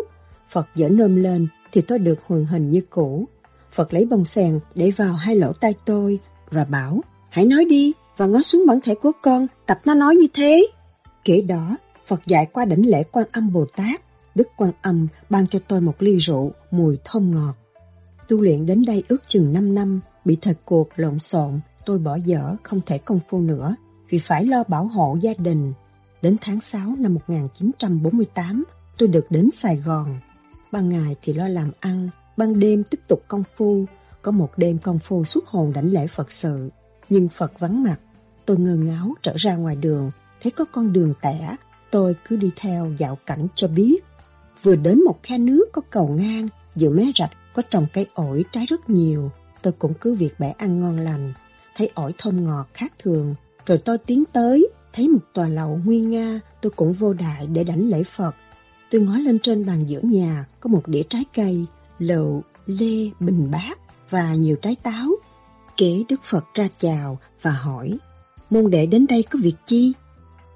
[0.49, 3.27] Phật dở nôm lên thì tôi được hoàn hình như cũ.
[3.71, 7.93] Phật lấy bông sen để vào hai lỗ tai tôi và bảo Hãy nói đi
[8.17, 10.67] và ngó xuống bản thể của con, tập nó nói như thế.
[11.25, 14.01] Kể đó, Phật dạy qua đỉnh lễ quan âm Bồ Tát,
[14.35, 17.53] Đức quan âm ban cho tôi một ly rượu mùi thơm ngọt.
[18.27, 22.15] Tu luyện đến đây ước chừng 5 năm, bị thật cuộc lộn xộn, tôi bỏ
[22.15, 23.75] dở không thể công phu nữa
[24.09, 25.73] vì phải lo bảo hộ gia đình.
[26.23, 28.63] Đến tháng 6 năm 1948,
[28.97, 30.19] tôi được đến Sài Gòn.
[30.71, 33.85] Ban ngày thì lo làm ăn, ban đêm tiếp tục công phu.
[34.21, 36.69] Có một đêm công phu suốt hồn đảnh lễ Phật sự
[37.09, 37.97] nhưng Phật vắng mặt.
[38.45, 41.55] Tôi ngơ ngáo trở ra ngoài đường, thấy có con đường tẻ,
[41.91, 43.97] tôi cứ đi theo dạo cảnh cho biết.
[44.61, 48.45] Vừa đến một khe nước có cầu ngang, giữa mé rạch có trồng cây ổi
[48.51, 49.31] trái rất nhiều,
[49.61, 51.33] tôi cũng cứ việc bẻ ăn ngon lành,
[51.75, 53.35] thấy ổi thơm ngọt khác thường.
[53.65, 57.63] Rồi tôi tiến tới, thấy một tòa lầu nguyên nga, tôi cũng vô đại để
[57.63, 58.35] đảnh lễ Phật.
[58.91, 61.65] Tôi ngó lên trên bàn giữa nhà có một đĩa trái cây,
[61.99, 63.77] lựu, lê, bình bát
[64.09, 65.09] và nhiều trái táo
[65.77, 67.97] Kế Đức Phật ra chào và hỏi,
[68.49, 69.93] môn đệ đến đây có việc chi?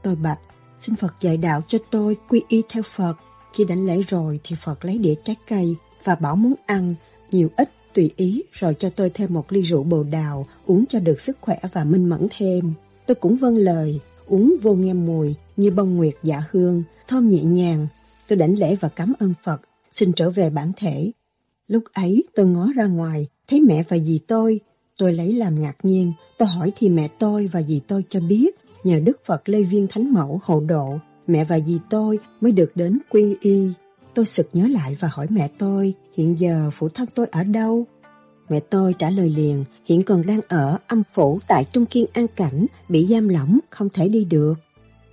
[0.03, 0.39] Tôi bạch,
[0.79, 3.13] xin Phật dạy đạo cho tôi quy y theo Phật.
[3.53, 6.95] Khi đánh lễ rồi thì Phật lấy đĩa trái cây và bảo muốn ăn,
[7.31, 10.99] nhiều ít tùy ý rồi cho tôi thêm một ly rượu bồ đào uống cho
[10.99, 12.73] được sức khỏe và minh mẫn thêm.
[13.05, 17.43] Tôi cũng vâng lời, uống vô nghe mùi như bông nguyệt dạ hương, thơm nhẹ
[17.43, 17.87] nhàng.
[18.27, 19.61] Tôi đảnh lễ và cảm ơn Phật,
[19.91, 21.11] xin trở về bản thể.
[21.67, 24.59] Lúc ấy tôi ngó ra ngoài, thấy mẹ và dì tôi
[24.97, 28.55] Tôi lấy làm ngạc nhiên, tôi hỏi thì mẹ tôi và dì tôi cho biết,
[28.83, 32.71] nhờ Đức Phật Lê Viên Thánh Mẫu hộ độ, mẹ và dì tôi mới được
[32.75, 33.69] đến quy y.
[34.13, 37.85] Tôi sực nhớ lại và hỏi mẹ tôi, hiện giờ phụ thân tôi ở đâu?
[38.49, 42.27] Mẹ tôi trả lời liền, hiện còn đang ở âm phủ tại Trung Kiên An
[42.35, 44.53] Cảnh, bị giam lỏng, không thể đi được.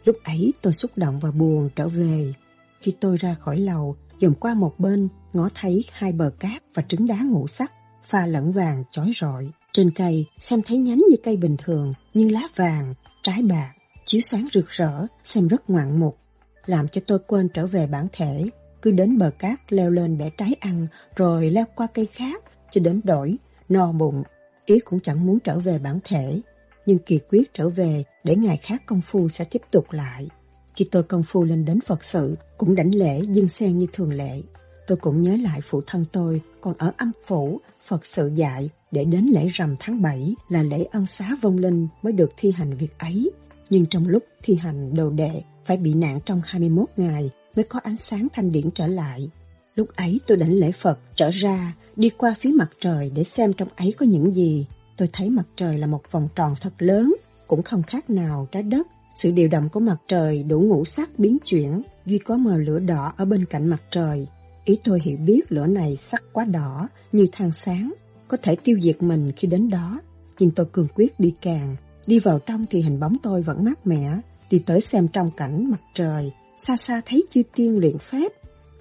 [0.04, 2.32] Lúc ấy tôi xúc động và buồn trở về.
[2.80, 6.82] Khi tôi ra khỏi lầu, dòm qua một bên, ngó thấy hai bờ cát và
[6.88, 7.72] trứng đá ngũ sắc,
[8.08, 9.50] pha lẫn vàng chói rọi.
[9.72, 13.72] Trên cây xem thấy nhánh như cây bình thường, nhưng lá vàng, trái bạc,
[14.04, 16.18] chiếu sáng rực rỡ, xem rất ngoạn mục.
[16.66, 18.44] Làm cho tôi quên trở về bản thể,
[18.82, 22.44] cứ đến bờ cát leo lên bẻ trái ăn, rồi leo qua cây khác,
[22.74, 23.36] cho đến đổi,
[23.68, 24.22] no bụng.
[24.66, 26.40] Ý cũng chẳng muốn trở về bản thể,
[26.86, 30.28] nhưng kỳ quyết trở về để ngày khác công phu sẽ tiếp tục lại.
[30.76, 34.12] Khi tôi công phu lên đến Phật sự, cũng đảnh lễ dân sen như thường
[34.12, 34.42] lệ.
[34.86, 39.04] Tôi cũng nhớ lại phụ thân tôi còn ở âm phủ, Phật sự dạy để
[39.04, 42.74] đến lễ rằm tháng 7 là lễ ân xá vong linh mới được thi hành
[42.74, 43.30] việc ấy.
[43.70, 47.80] Nhưng trong lúc thi hành đồ đệ phải bị nạn trong 21 ngày mới có
[47.82, 49.30] ánh sáng thanh điển trở lại.
[49.74, 53.52] Lúc ấy tôi đảnh lễ Phật trở ra, đi qua phía mặt trời để xem
[53.52, 54.66] trong ấy có những gì.
[54.96, 57.14] Tôi thấy mặt trời là một vòng tròn thật lớn,
[57.46, 58.86] cũng không khác nào trái đất.
[59.16, 62.78] Sự điều động của mặt trời đủ ngũ sắc biến chuyển, duy có mờ lửa
[62.78, 64.26] đỏ ở bên cạnh mặt trời.
[64.64, 67.92] Ý tôi hiểu biết lửa này sắc quá đỏ, như than sáng,
[68.28, 70.00] có thể tiêu diệt mình khi đến đó.
[70.38, 71.76] Nhưng tôi cường quyết đi càng,
[72.06, 75.70] đi vào trong thì hình bóng tôi vẫn mát mẻ, đi tới xem trong cảnh
[75.70, 78.32] mặt trời, xa xa thấy chư tiên luyện phép.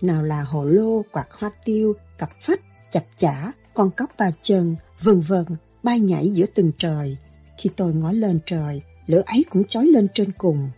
[0.02, 2.60] Nào là hồ lô, quạt hoa tiêu, cặp phách,
[2.94, 5.46] chập chả, con cóc ba chân, vân vân,
[5.84, 7.18] bay nhảy giữa từng trời.
[7.58, 10.70] Khi tôi ngó lên trời, lửa ấy cũng chói lên trên cùng.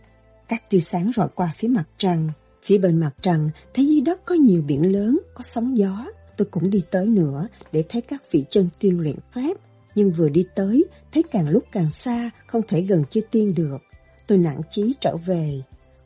[0.48, 2.28] Các tia sáng rọi qua phía mặt trăng.
[2.64, 6.06] Phía bên mặt trăng, thấy dưới đất có nhiều biển lớn, có sóng gió.
[6.36, 9.56] Tôi cũng đi tới nữa để thấy các vị chân tiên luyện phép.
[9.94, 13.78] nhưng vừa đi tới, thấy càng lúc càng xa, không thể gần chư tiên được.
[14.26, 15.60] Tôi nản chí trở về.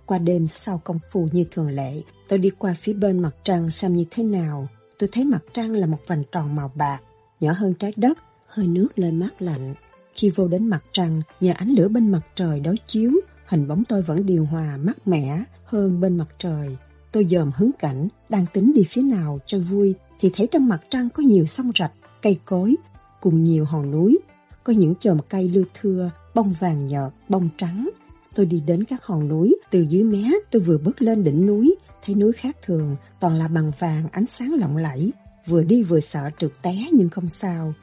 [0.06, 3.70] Qua đêm sau công phu như thường lệ, tôi đi qua phía bên mặt trăng
[3.70, 4.68] xem như thế nào.
[5.00, 6.98] Tôi thấy mặt trăng là một vành tròn màu bạc,
[7.40, 9.74] nhỏ hơn trái đất, hơi nước lên mát lạnh.
[10.14, 13.12] Khi vô đến mặt trăng, nhờ ánh lửa bên mặt trời đối chiếu,
[13.46, 16.76] hình bóng tôi vẫn điều hòa, mát mẻ hơn bên mặt trời.
[17.12, 20.80] Tôi dòm hướng cảnh, đang tính đi phía nào cho vui, thì thấy trong mặt
[20.90, 22.76] trăng có nhiều sông rạch, cây cối,
[23.20, 24.18] cùng nhiều hòn núi.
[24.64, 27.90] Có những chòm cây lưa thưa, bông vàng nhợt, bông trắng.
[28.34, 31.74] Tôi đi đến các hòn núi, từ dưới mé tôi vừa bước lên đỉnh núi,
[32.04, 35.12] thấy núi khác thường, toàn là bằng vàng ánh sáng lộng lẫy.
[35.46, 37.74] Vừa đi vừa sợ trượt té nhưng không sao.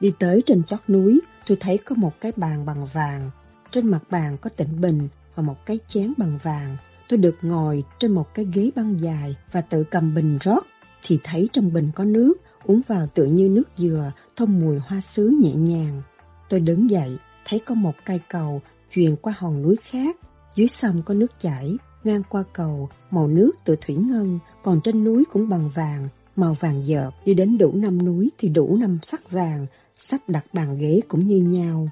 [0.00, 3.30] Đi tới trên chót núi, tôi thấy có một cái bàn bằng vàng.
[3.72, 6.76] Trên mặt bàn có tịnh bình và một cái chén bằng vàng.
[7.08, 10.66] Tôi được ngồi trên một cái ghế băng dài và tự cầm bình rót,
[11.02, 15.00] thì thấy trong bình có nước, uống vào tự như nước dừa, thông mùi hoa
[15.00, 16.02] sứ nhẹ nhàng.
[16.48, 18.62] Tôi đứng dậy, thấy có một cây cầu
[18.94, 20.16] truyền qua hòn núi khác.
[20.54, 21.76] Dưới sông có nước chảy,
[22.06, 26.56] ngang qua cầu, màu nước từ thủy ngân, còn trên núi cũng bằng vàng, màu
[26.60, 27.10] vàng dợp.
[27.24, 29.66] Đi đến đủ năm núi thì đủ năm sắc vàng,
[29.98, 31.88] sắp đặt bàn ghế cũng như nhau.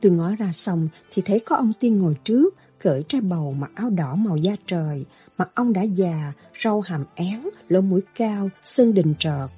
[0.00, 3.70] Tôi ngó ra sông thì thấy có ông tiên ngồi trước, cởi trai bầu mặc
[3.74, 5.04] áo đỏ màu da trời.
[5.38, 6.32] Mặt ông đã già,
[6.64, 9.50] râu hàm én, lỗ mũi cao, xương đình trợt.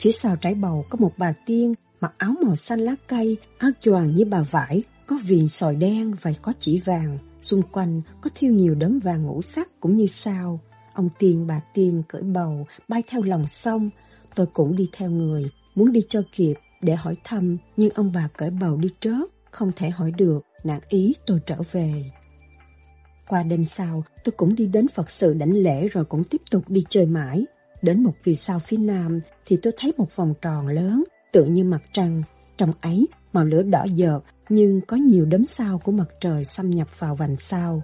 [0.00, 3.70] Phía sau trái bầu có một bà tiên mặc áo màu xanh lá cây, áo
[3.80, 7.18] choàng như bà vải, có viền sòi đen và có chỉ vàng.
[7.44, 10.60] Xung quanh có thiêu nhiều đốm vàng ngũ sắc cũng như sao.
[10.94, 13.90] Ông tiên bà tiên cởi bầu bay theo lòng sông.
[14.34, 18.28] Tôi cũng đi theo người, muốn đi cho kịp để hỏi thăm, nhưng ông bà
[18.36, 22.10] cởi bầu đi trước, không thể hỏi được, nạn ý tôi trở về.
[23.28, 26.64] Qua đêm sau, tôi cũng đi đến Phật sự đảnh lễ rồi cũng tiếp tục
[26.68, 27.44] đi chơi mãi.
[27.82, 31.64] Đến một vì sao phía nam thì tôi thấy một vòng tròn lớn, tựa như
[31.64, 32.22] mặt trăng.
[32.58, 36.70] Trong ấy, màu lửa đỏ dợt nhưng có nhiều đốm sao của mặt trời xâm
[36.70, 37.82] nhập vào vành sao.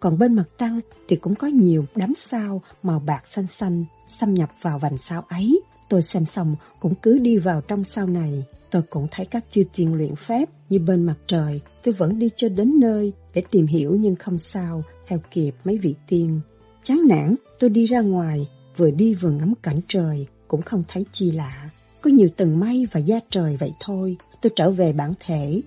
[0.00, 4.34] Còn bên mặt trăng thì cũng có nhiều đám sao màu bạc xanh xanh xâm
[4.34, 5.60] nhập vào vành sao ấy.
[5.88, 8.44] Tôi xem xong cũng cứ đi vào trong sao này.
[8.70, 11.60] Tôi cũng thấy các chư tiên luyện phép như bên mặt trời.
[11.84, 15.78] Tôi vẫn đi cho đến nơi để tìm hiểu nhưng không sao, theo kịp mấy
[15.78, 16.40] vị tiên.
[16.82, 21.06] Chán nản, tôi đi ra ngoài, vừa đi vừa ngắm cảnh trời, cũng không thấy
[21.12, 21.70] chi lạ.
[22.00, 24.16] Có nhiều tầng mây và da trời vậy thôi,
[24.46, 25.62] tôi trở về bản thể.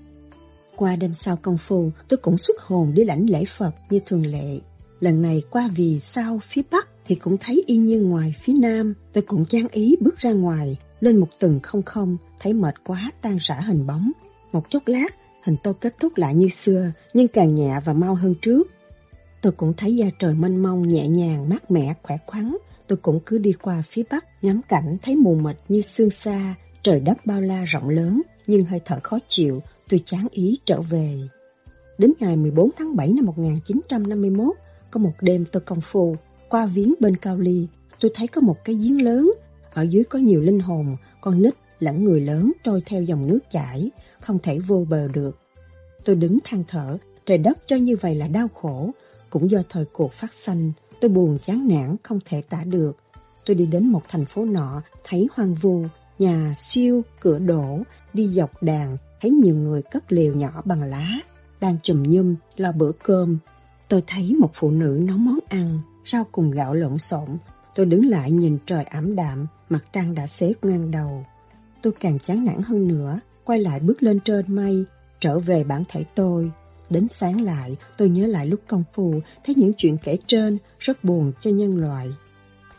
[0.75, 4.25] Qua đêm sau công phu, tôi cũng xuất hồn đi lãnh lễ Phật như thường
[4.25, 4.59] lệ.
[4.99, 8.93] Lần này qua vì sao phía Bắc thì cũng thấy y như ngoài phía Nam.
[9.13, 13.11] Tôi cũng chán ý bước ra ngoài, lên một tầng không không, thấy mệt quá
[13.21, 14.11] tan rã hình bóng.
[14.51, 18.15] Một chốc lát, hình tôi kết thúc lại như xưa, nhưng càng nhẹ và mau
[18.15, 18.67] hơn trước.
[19.41, 22.57] Tôi cũng thấy da trời mênh mông, nhẹ nhàng, mát mẻ, khỏe khoắn.
[22.87, 26.55] Tôi cũng cứ đi qua phía bắc, ngắm cảnh thấy mù mịt như xương xa,
[26.83, 30.81] trời đất bao la rộng lớn, nhưng hơi thở khó chịu, tôi chán ý trở
[30.81, 31.19] về.
[31.97, 34.55] Đến ngày 14 tháng 7 năm 1951,
[34.91, 36.15] có một đêm tôi công phu,
[36.49, 37.67] qua viếng bên Cao Ly,
[37.99, 39.31] tôi thấy có một cái giếng lớn,
[39.73, 43.39] ở dưới có nhiều linh hồn, con nít lẫn người lớn trôi theo dòng nước
[43.49, 45.39] chảy, không thể vô bờ được.
[46.05, 48.91] Tôi đứng than thở, trời đất cho như vậy là đau khổ,
[49.29, 52.97] cũng do thời cuộc phát sanh, tôi buồn chán nản không thể tả được.
[53.45, 55.85] Tôi đi đến một thành phố nọ, thấy hoang vu,
[56.19, 57.79] nhà siêu, cửa đổ,
[58.13, 61.19] đi dọc đàn, thấy nhiều người cất liều nhỏ bằng lá,
[61.61, 63.37] đang chùm nhum, lo bữa cơm.
[63.87, 67.37] Tôi thấy một phụ nữ nấu món ăn, rau cùng gạo lộn xộn.
[67.75, 71.25] Tôi đứng lại nhìn trời ảm đạm, mặt trăng đã xế ngang đầu.
[71.81, 74.85] Tôi càng chán nản hơn nữa, quay lại bước lên trên mây,
[75.19, 76.51] trở về bản thể tôi.
[76.89, 79.13] Đến sáng lại, tôi nhớ lại lúc công phu,
[79.45, 82.09] thấy những chuyện kể trên rất buồn cho nhân loại.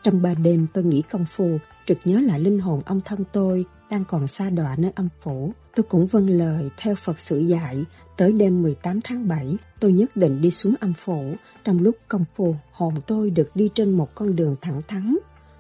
[0.03, 3.65] Trong ba đêm tôi nghĩ công phu, trực nhớ lại linh hồn ông thân tôi
[3.91, 5.53] đang còn xa đọa nơi âm phủ.
[5.77, 7.85] Tôi cũng vâng lời theo Phật sự dạy,
[8.17, 11.35] tới đêm 18 tháng 7, tôi nhất định đi xuống âm phủ.
[11.65, 15.17] Trong lúc công phu, hồn tôi được đi trên một con đường thẳng thắn.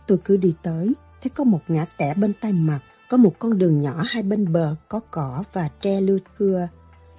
[0.06, 3.58] Tôi cứ đi tới, thấy có một ngã tẻ bên tay mặt, có một con
[3.58, 6.68] đường nhỏ hai bên bờ có cỏ và tre lưu thưa.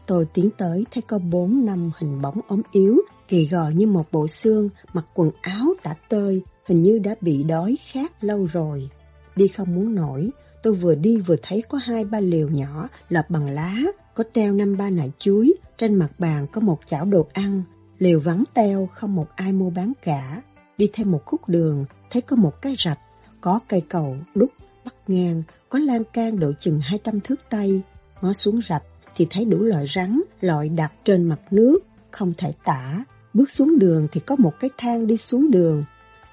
[0.05, 2.97] Tôi tiến tới thấy có bốn năm hình bóng ốm yếu,
[3.27, 7.43] kỳ gò như một bộ xương, mặc quần áo đã tơi, hình như đã bị
[7.43, 8.89] đói khát lâu rồi.
[9.35, 10.31] Đi không muốn nổi,
[10.63, 13.75] tôi vừa đi vừa thấy có hai ba liều nhỏ lợp bằng lá,
[14.15, 17.63] có treo năm ba nải chuối, trên mặt bàn có một chảo đồ ăn,
[17.99, 20.41] liều vắng teo không một ai mua bán cả.
[20.77, 22.99] Đi thêm một khúc đường, thấy có một cái rạch,
[23.41, 24.51] có cây cầu đúc
[24.85, 27.81] bắt ngang, có lan can độ chừng 200 thước tay.
[28.21, 28.83] Ngó xuống rạch
[29.15, 31.79] thì thấy đủ loại rắn, loại đặt trên mặt nước,
[32.11, 33.03] không thể tả.
[33.33, 35.83] Bước xuống đường thì có một cái thang đi xuống đường.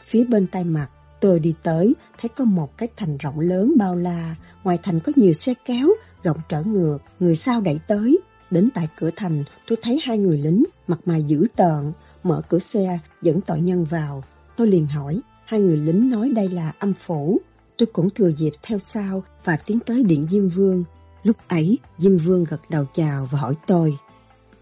[0.02, 0.88] Phía bên tay mặt,
[1.20, 4.36] tôi đi tới, thấy có một cái thành rộng lớn bao la.
[4.64, 5.88] Ngoài thành có nhiều xe kéo,
[6.22, 8.18] gọng trở ngược, người sau đẩy tới.
[8.50, 12.58] Đến tại cửa thành, tôi thấy hai người lính, mặt mày dữ tợn, mở cửa
[12.58, 14.24] xe, dẫn tội nhân vào.
[14.56, 17.40] Tôi liền hỏi, hai người lính nói đây là âm phủ.
[17.78, 20.84] Tôi cũng thừa dịp theo sau và tiến tới điện Diêm Vương.
[21.22, 23.96] Lúc ấy, Diêm Vương gật đầu chào và hỏi tôi,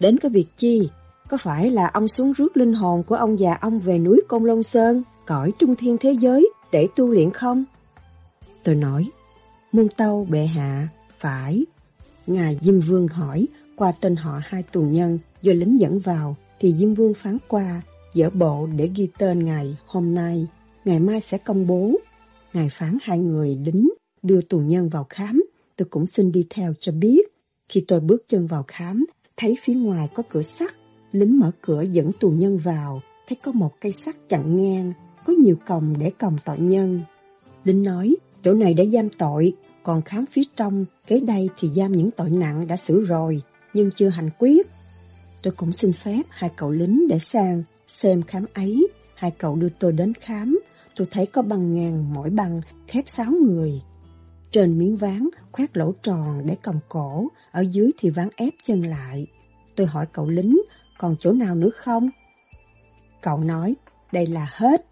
[0.00, 0.90] đến cái việc chi?
[1.28, 4.44] Có phải là ông xuống rước linh hồn của ông già ông về núi Côn
[4.44, 7.64] long Sơn, cõi trung thiên thế giới để tu luyện không?
[8.62, 9.10] Tôi nói,
[9.72, 11.64] muôn tâu bệ hạ, phải.
[12.26, 16.74] Ngài Diêm Vương hỏi, qua tên họ hai tù nhân do lính dẫn vào, thì
[16.78, 17.82] Diêm Vương phán qua,
[18.14, 20.46] dỡ bộ để ghi tên ngày hôm nay,
[20.84, 21.92] ngày mai sẽ công bố.
[22.52, 23.88] Ngài phán hai người lính
[24.22, 25.44] đưa tù nhân vào khám,
[25.76, 27.20] tôi cũng xin đi theo cho biết.
[27.68, 30.74] Khi tôi bước chân vào khám, thấy phía ngoài có cửa sắt,
[31.18, 34.92] lính mở cửa dẫn tù nhân vào, thấy có một cây sắt chặn ngang,
[35.24, 37.00] có nhiều còng để còng tội nhân.
[37.64, 39.52] Lính nói, chỗ này để giam tội,
[39.82, 43.42] còn khám phía trong, kế đây thì giam những tội nặng đã xử rồi,
[43.74, 44.66] nhưng chưa hành quyết.
[45.42, 48.88] Tôi cũng xin phép hai cậu lính để sang xem khám ấy.
[49.14, 50.60] Hai cậu đưa tôi đến khám,
[50.96, 53.72] tôi thấy có bằng ngàn mỗi bằng khép sáu người.
[54.50, 58.82] Trên miếng ván khoét lỗ tròn để còng cổ, ở dưới thì ván ép chân
[58.82, 59.26] lại.
[59.76, 60.62] Tôi hỏi cậu lính,
[60.98, 62.10] còn chỗ nào nữa không?
[63.22, 63.74] Cậu nói,
[64.12, 64.86] đây là hết.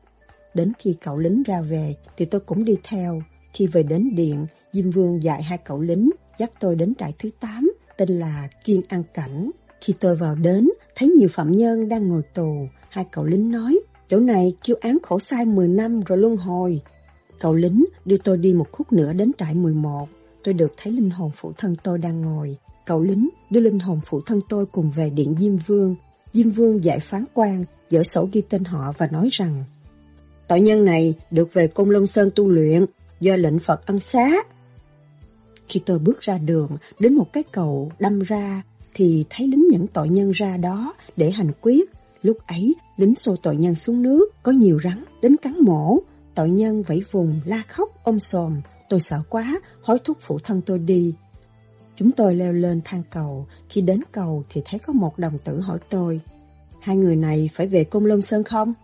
[0.55, 3.23] Đến khi cậu lính ra về thì tôi cũng đi theo.
[3.53, 7.31] Khi về đến điện, Diêm Vương dạy hai cậu lính dắt tôi đến trại thứ
[7.41, 9.51] 8, tên là Kiên An Cảnh.
[9.81, 12.69] Khi tôi vào đến, thấy nhiều phạm nhân đang ngồi tù.
[12.89, 16.81] Hai cậu lính nói, chỗ này kêu án khổ sai 10 năm rồi luân hồi.
[17.41, 20.09] Cậu lính đưa tôi đi một khúc nữa đến trại 11.
[20.45, 22.57] Tôi được thấy linh hồn phụ thân tôi đang ngồi.
[22.87, 25.97] Cậu lính đưa linh hồn phụ thân tôi cùng về điện Diêm Vương.
[26.33, 29.65] Diêm Vương giải phán quan, dỡ sổ ghi tên họ và nói rằng
[30.49, 32.87] Tội nhân này được về Cung Long Sơn tu luyện
[33.21, 34.31] do lệnh Phật ân xá.
[35.69, 38.63] Khi tôi bước ra đường, đến một cái cầu đâm ra,
[38.95, 41.91] thì thấy lính những tội nhân ra đó để hành quyết.
[42.23, 45.99] Lúc ấy, lính xô tội nhân xuống nước, có nhiều rắn, đến cắn mổ.
[46.35, 48.61] Tội nhân vẫy vùng, la khóc, ôm xồm.
[48.89, 51.15] Tôi sợ quá, hối thúc phụ thân tôi đi.
[51.97, 55.61] Chúng tôi leo lên thang cầu, khi đến cầu thì thấy có một đồng tử
[55.61, 56.21] hỏi tôi,
[56.81, 58.75] hai người này phải về Cung Long Sơn không?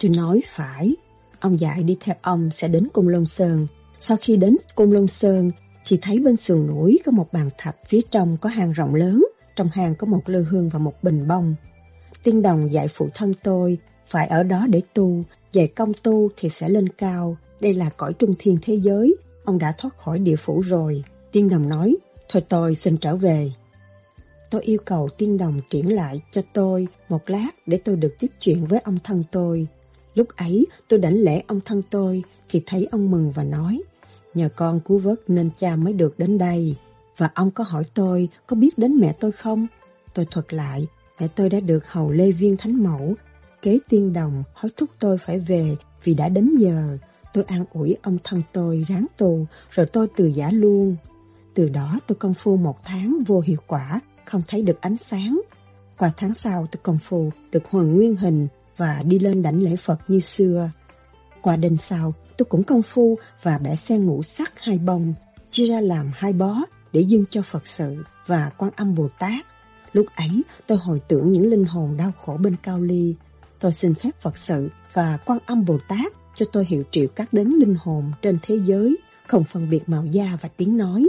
[0.00, 0.94] Tôi nói phải,
[1.40, 3.66] ông dạy đi theo ông sẽ đến Cung Long Sơn.
[4.00, 5.50] Sau khi đến Cung Long Sơn,
[5.86, 9.24] thì thấy bên sườn núi có một bàn thạch, phía trong có hang rộng lớn,
[9.56, 11.54] trong hang có một lư hương và một bình bông.
[12.22, 16.48] Tiên đồng dạy phụ thân tôi, phải ở đó để tu, về công tu thì
[16.48, 17.36] sẽ lên cao.
[17.60, 21.04] Đây là cõi trung thiên thế giới, ông đã thoát khỏi địa phủ rồi.
[21.32, 21.96] Tiên đồng nói,
[22.28, 23.52] thôi tôi xin trở về.
[24.50, 28.30] Tôi yêu cầu tiên đồng triển lại cho tôi một lát để tôi được tiếp
[28.40, 29.66] chuyện với ông thân tôi.
[30.14, 33.82] Lúc ấy tôi đảnh lễ ông thân tôi thì thấy ông mừng và nói
[34.34, 36.76] Nhờ con cứu vớt nên cha mới được đến đây.
[37.16, 39.66] Và ông có hỏi tôi có biết đến mẹ tôi không?
[40.14, 40.86] Tôi thuật lại,
[41.20, 43.14] mẹ tôi đã được hầu Lê Viên Thánh Mẫu.
[43.62, 46.98] Kế tiên đồng hối thúc tôi phải về vì đã đến giờ.
[47.34, 50.96] Tôi an ủi ông thân tôi ráng tù rồi tôi từ giả luôn.
[51.54, 55.40] Từ đó tôi công phu một tháng vô hiệu quả, không thấy được ánh sáng.
[55.98, 59.76] Qua tháng sau tôi công phu được hoàn nguyên hình và đi lên đảnh lễ
[59.76, 60.70] Phật như xưa.
[61.42, 65.14] Qua đêm sau, tôi cũng công phu và bẻ sen ngũ sắc hai bông,
[65.50, 66.56] chia ra làm hai bó
[66.92, 69.46] để dâng cho Phật sự và quan âm Bồ Tát.
[69.92, 73.14] Lúc ấy, tôi hồi tưởng những linh hồn đau khổ bên Cao Ly.
[73.60, 77.32] Tôi xin phép Phật sự và quan âm Bồ Tát cho tôi hiệu triệu các
[77.32, 78.96] đấng linh hồn trên thế giới,
[79.26, 81.06] không phân biệt màu da và tiếng nói.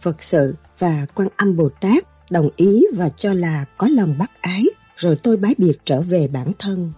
[0.00, 4.42] Phật sự và quan âm Bồ Tát đồng ý và cho là có lòng bác
[4.42, 4.64] ái,
[4.96, 6.92] rồi tôi bái biệt trở về bản thân.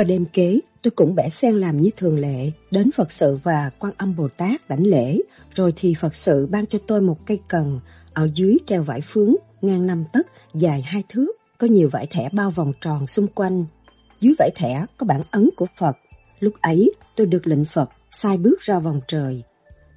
[0.00, 3.70] Qua đêm kế, tôi cũng bẻ sen làm như thường lệ, đến Phật sự và
[3.78, 5.18] quan âm Bồ Tát đảnh lễ,
[5.54, 7.80] rồi thì Phật sự ban cho tôi một cây cần,
[8.14, 12.28] ở dưới treo vải phướng, ngang năm tấc, dài hai thước, có nhiều vải thẻ
[12.32, 13.64] bao vòng tròn xung quanh.
[14.20, 15.96] Dưới vải thẻ có bản ấn của Phật.
[16.38, 19.42] Lúc ấy, tôi được lệnh Phật sai bước ra vòng trời.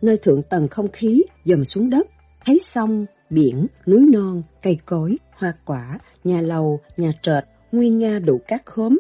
[0.02, 2.08] Nơi thượng tầng không khí dầm xuống đất,
[2.46, 8.20] thấy sông, biển, núi non, cây cối, hoa quả, nhà lầu, nhà trệt, nguyên nga
[8.20, 9.00] đủ các khóm,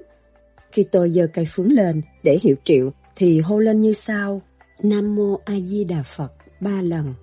[0.74, 4.42] khi tôi giơ cây phướng lên để hiệu triệu thì hô lên như sau.
[4.84, 7.14] Nam Mô A Di Đà Phật ba lần.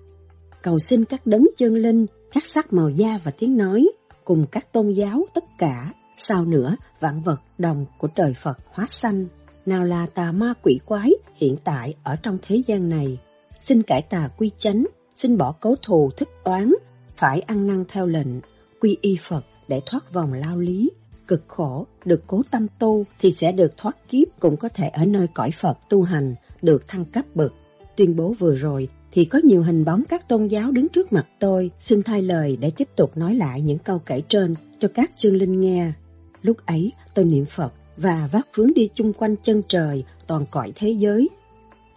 [0.61, 3.87] Cầu xin các đấng chân linh, các sắc màu da và tiếng nói,
[4.25, 8.85] cùng các tôn giáo tất cả sau nữa, vạn vật đồng của trời Phật hóa
[8.89, 9.25] sanh,
[9.65, 13.19] nào là tà ma quỷ quái hiện tại ở trong thế gian này.
[13.63, 14.85] Xin cải tà quy chánh,
[15.15, 16.73] xin bỏ cấu thù thích oán,
[17.15, 18.27] phải ăn năn theo lệnh,
[18.81, 20.89] quy y Phật để thoát vòng lao lý.
[21.31, 25.05] Cực khổ, được cố tâm tu thì sẽ được thoát kiếp cũng có thể ở
[25.05, 27.53] nơi cõi Phật tu hành, được thăng cấp bậc.
[27.95, 31.27] Tuyên bố vừa rồi thì có nhiều hình bóng các tôn giáo đứng trước mặt
[31.39, 35.11] tôi, xin thay lời để tiếp tục nói lại những câu kể trên cho các
[35.17, 35.91] chương linh nghe.
[36.41, 40.71] Lúc ấy tôi niệm Phật và vác vướng đi chung quanh chân trời toàn cõi
[40.75, 41.29] thế giới.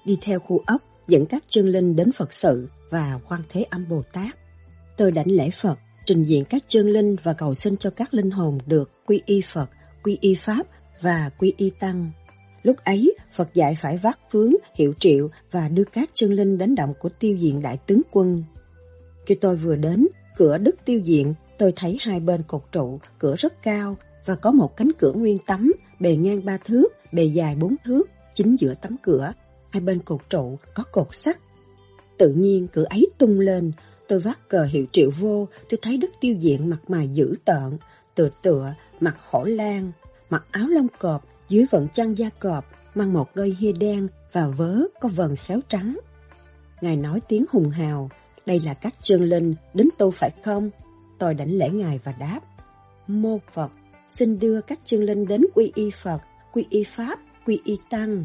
[0.05, 3.89] Đi theo khu ốc dẫn các chương linh đến Phật sự và quan thế âm
[3.89, 4.37] Bồ Tát.
[4.97, 8.31] Tôi đảnh lễ Phật, trình diện các chân linh và cầu xin cho các linh
[8.31, 9.71] hồn được quy y Phật,
[10.03, 10.67] quy y Pháp
[11.01, 12.11] và quy y Tăng.
[12.63, 16.75] Lúc ấy, Phật dạy phải vác vướng, hiệu triệu và đưa các chân linh đến
[16.75, 18.45] động của tiêu diện đại tướng quân.
[19.27, 23.35] Khi tôi vừa đến, cửa đức tiêu diện, tôi thấy hai bên cột trụ, cửa
[23.39, 23.97] rất cao
[24.27, 28.11] và có một cánh cửa nguyên tấm, bề ngang ba thước, bề dài bốn thước,
[28.35, 29.33] chính giữa tấm cửa.
[29.71, 31.39] Hai bên cột trụ có cột sắt.
[32.19, 33.73] Tự nhiên cửa ấy tung lên,
[34.09, 37.79] tôi vác cờ hiệu triệu vô, tôi thấy đức tiêu diện mặt mày dữ tợn,
[38.15, 39.93] tựa tựa, mặt khổ lan,
[40.31, 44.49] mặc áo lông cọp, dưới vận chăn da cọp, mang một đôi hia đen và
[44.49, 45.99] vớ có vần xéo trắng.
[46.81, 48.11] Ngài nói tiếng hùng hào,
[48.47, 50.71] đây là các chân linh đến tu phải không?
[51.19, 52.41] Tôi đảnh lễ Ngài và đáp,
[53.07, 53.71] Mô Phật,
[54.09, 56.19] xin đưa các chân linh đến quy y Phật,
[56.53, 58.25] quy y Pháp, quy y Tăng.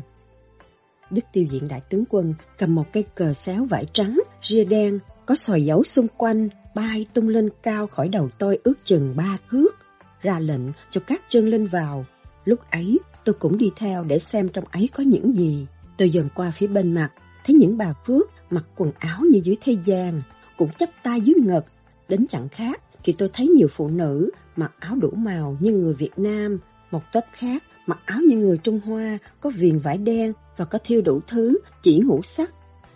[1.10, 5.00] Đức tiêu diện đại tướng quân cầm một cây cờ xéo vải trắng, ria đen,
[5.30, 9.38] có sòi dấu xung quanh, bay tung lên cao khỏi đầu tôi ước chừng ba
[9.50, 9.70] thước,
[10.22, 10.62] ra lệnh
[10.92, 12.06] cho các chân lên vào.
[12.46, 15.68] Lúc ấy, tôi cũng đi theo để xem trong ấy có những gì.
[15.98, 17.10] Tôi dần qua phía bên mặt,
[17.46, 20.22] thấy những bà Phước mặc quần áo như dưới thế gian,
[20.58, 21.66] cũng chắp tay dưới ngực.
[22.08, 25.94] Đến chẳng khác thì tôi thấy nhiều phụ nữ mặc áo đủ màu như người
[25.94, 26.60] Việt Nam,
[26.92, 30.80] một tấp khác mặc áo như người Trung Hoa, có viền vải đen và có
[30.84, 32.54] thiêu đủ thứ, chỉ ngũ sắc,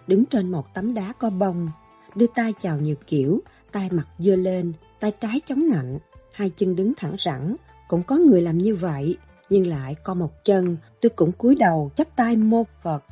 [0.07, 1.69] đứng trên một tấm đá có bông,
[2.15, 3.41] đưa tay chào nhiều kiểu,
[3.71, 5.99] tay mặt dơ lên, tay trái chống nạnh,
[6.31, 7.55] hai chân đứng thẳng rẳng,
[7.87, 9.17] cũng có người làm như vậy
[9.49, 13.03] nhưng lại co một chân, tôi cũng cúi đầu chắp tay một Phật.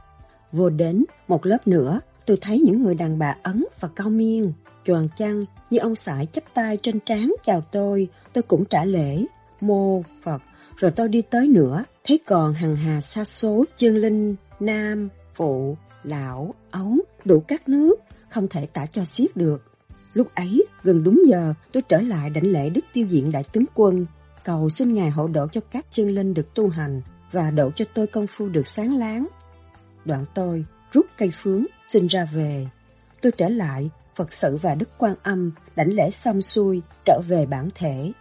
[0.51, 4.53] Vô đến một lớp nữa, tôi thấy những người đàn bà ấn và cao miên,
[4.85, 9.25] choàng chăn như ông sải chắp tay trên trán chào tôi, tôi cũng trả lễ,
[9.61, 10.41] mô Phật.
[10.75, 15.77] Rồi tôi đi tới nữa, thấy còn hằng hà xa số chương linh, nam, phụ,
[16.03, 17.95] lão, ấu, đủ các nước,
[18.31, 19.63] không thể tả cho xiết được.
[20.13, 23.65] Lúc ấy, gần đúng giờ, tôi trở lại đảnh lễ Đức Tiêu Diện Đại Tướng
[23.73, 24.05] Quân,
[24.43, 27.01] cầu xin Ngài hộ độ cho các chân linh được tu hành
[27.31, 29.27] và độ cho tôi công phu được sáng láng.
[30.05, 32.67] Đoạn tôi rút cây phướng, xin ra về.
[33.21, 37.45] Tôi trở lại, Phật sự và Đức Quan Âm, đảnh lễ xong xuôi, trở về
[37.45, 38.11] bản thể.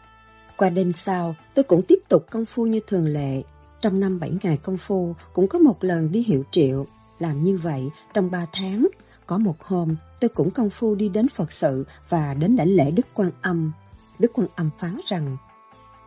[0.56, 3.42] Qua đêm sau, tôi cũng tiếp tục công phu như thường lệ.
[3.82, 6.86] Trong năm bảy ngày công phu, cũng có một lần đi hiệu triệu.
[7.18, 7.82] Làm như vậy,
[8.14, 8.88] trong ba tháng,
[9.31, 12.91] có một hôm, tôi cũng công phu đi đến Phật sự và đến đảnh lễ
[12.91, 13.72] Đức Quan Âm.
[14.18, 15.37] Đức Quan Âm phán rằng,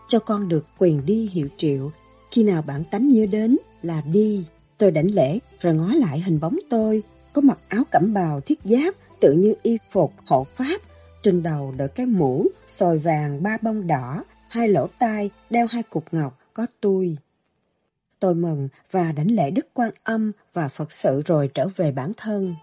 [0.07, 1.91] cho con được quyền đi hiệu triệu.
[2.31, 4.45] Khi nào bản tánh nhớ đến là đi.
[4.77, 7.03] Tôi đảnh lễ rồi ngó lại hình bóng tôi,
[7.33, 10.81] có mặc áo cẩm bào thiết giáp, tự như y phục hộ pháp.
[11.21, 15.83] Trên đầu đội cái mũ, sồi vàng ba bông đỏ, hai lỗ tai, đeo hai
[15.83, 17.17] cục ngọc, có tôi.
[18.19, 22.11] Tôi mừng và đảnh lễ Đức Quan Âm và Phật sự rồi trở về bản
[22.17, 22.55] thân.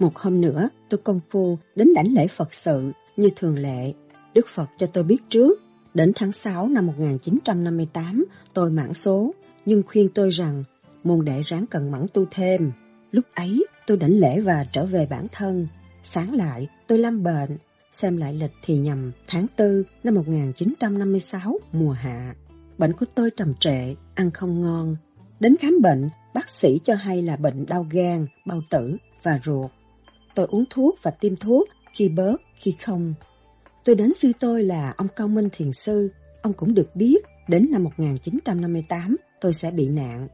[0.00, 3.92] Một hôm nữa, tôi công phu đến đảnh lễ Phật sự như thường lệ.
[4.34, 5.60] Đức Phật cho tôi biết trước
[5.94, 8.24] Đến tháng 6 năm 1958,
[8.54, 9.34] tôi mãn số,
[9.66, 10.64] nhưng khuyên tôi rằng
[11.04, 12.72] môn đệ ráng cần mẫn tu thêm.
[13.10, 15.66] Lúc ấy, tôi đảnh lễ và trở về bản thân.
[16.02, 17.56] Sáng lại, tôi lâm bệnh.
[17.92, 22.34] Xem lại lịch thì nhầm tháng 4 năm 1956, mùa hạ.
[22.78, 24.96] Bệnh của tôi trầm trệ, ăn không ngon.
[25.40, 29.70] Đến khám bệnh, bác sĩ cho hay là bệnh đau gan, bao tử và ruột.
[30.34, 33.14] Tôi uống thuốc và tiêm thuốc, khi bớt, khi không.
[33.84, 36.10] Tôi đến sư tôi là ông Cao Minh Thiền Sư.
[36.42, 40.28] Ông cũng được biết, đến năm 1958 tôi sẽ bị nạn.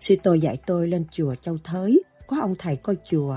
[0.00, 3.36] Sư tôi dạy tôi lên chùa Châu Thới, có ông thầy coi chùa,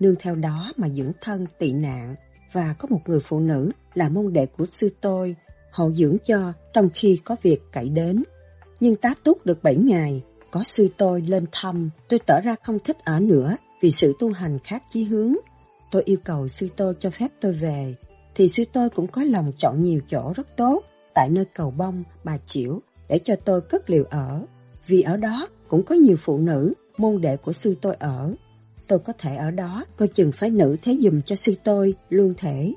[0.00, 2.14] nương theo đó mà dưỡng thân tị nạn.
[2.52, 5.36] Và có một người phụ nữ là môn đệ của sư tôi,
[5.72, 8.22] hộ dưỡng cho trong khi có việc cậy đến.
[8.80, 12.78] Nhưng tá túc được 7 ngày, có sư tôi lên thăm, tôi tỏ ra không
[12.84, 15.34] thích ở nữa vì sự tu hành khác chí hướng.
[15.90, 17.94] Tôi yêu cầu sư tôi cho phép tôi về,
[18.34, 20.82] thì sư tôi cũng có lòng chọn nhiều chỗ rất tốt
[21.14, 24.42] tại nơi cầu bông, bà chiểu để cho tôi cất liệu ở.
[24.86, 28.34] Vì ở đó cũng có nhiều phụ nữ, môn đệ của sư tôi ở.
[28.86, 32.34] Tôi có thể ở đó, coi chừng phải nữ thế dùm cho sư tôi, luôn
[32.38, 32.72] thể.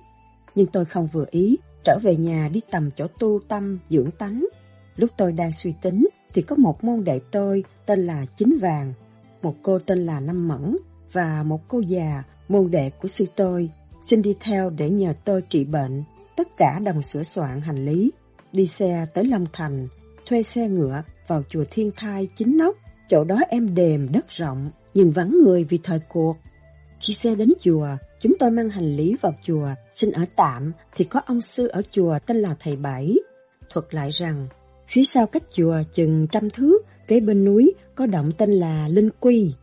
[0.56, 4.46] Nhưng tôi không vừa ý, trở về nhà đi tầm chỗ tu tâm, dưỡng tánh.
[4.96, 8.94] Lúc tôi đang suy tính thì có một môn đệ tôi tên là Chính Vàng,
[9.42, 10.78] một cô tên là Năm Mẫn
[11.12, 13.70] và một cô già, môn đệ của sư tôi,
[14.04, 16.04] xin đi theo để nhờ tôi trị bệnh.
[16.36, 18.12] Tất cả đồng sửa soạn hành lý,
[18.52, 19.88] đi xe tới Long Thành,
[20.26, 22.76] thuê xe ngựa vào chùa Thiên Thai chính nóc,
[23.10, 26.38] chỗ đó em đềm đất rộng, nhưng vắng người vì thời cuộc.
[27.00, 27.88] Khi xe đến chùa,
[28.20, 31.82] chúng tôi mang hành lý vào chùa, xin ở tạm thì có ông sư ở
[31.92, 33.16] chùa tên là Thầy Bảy.
[33.70, 34.48] Thuật lại rằng,
[34.88, 39.10] phía sau cách chùa chừng trăm thước, kế bên núi có động tên là Linh
[39.20, 39.54] Quy.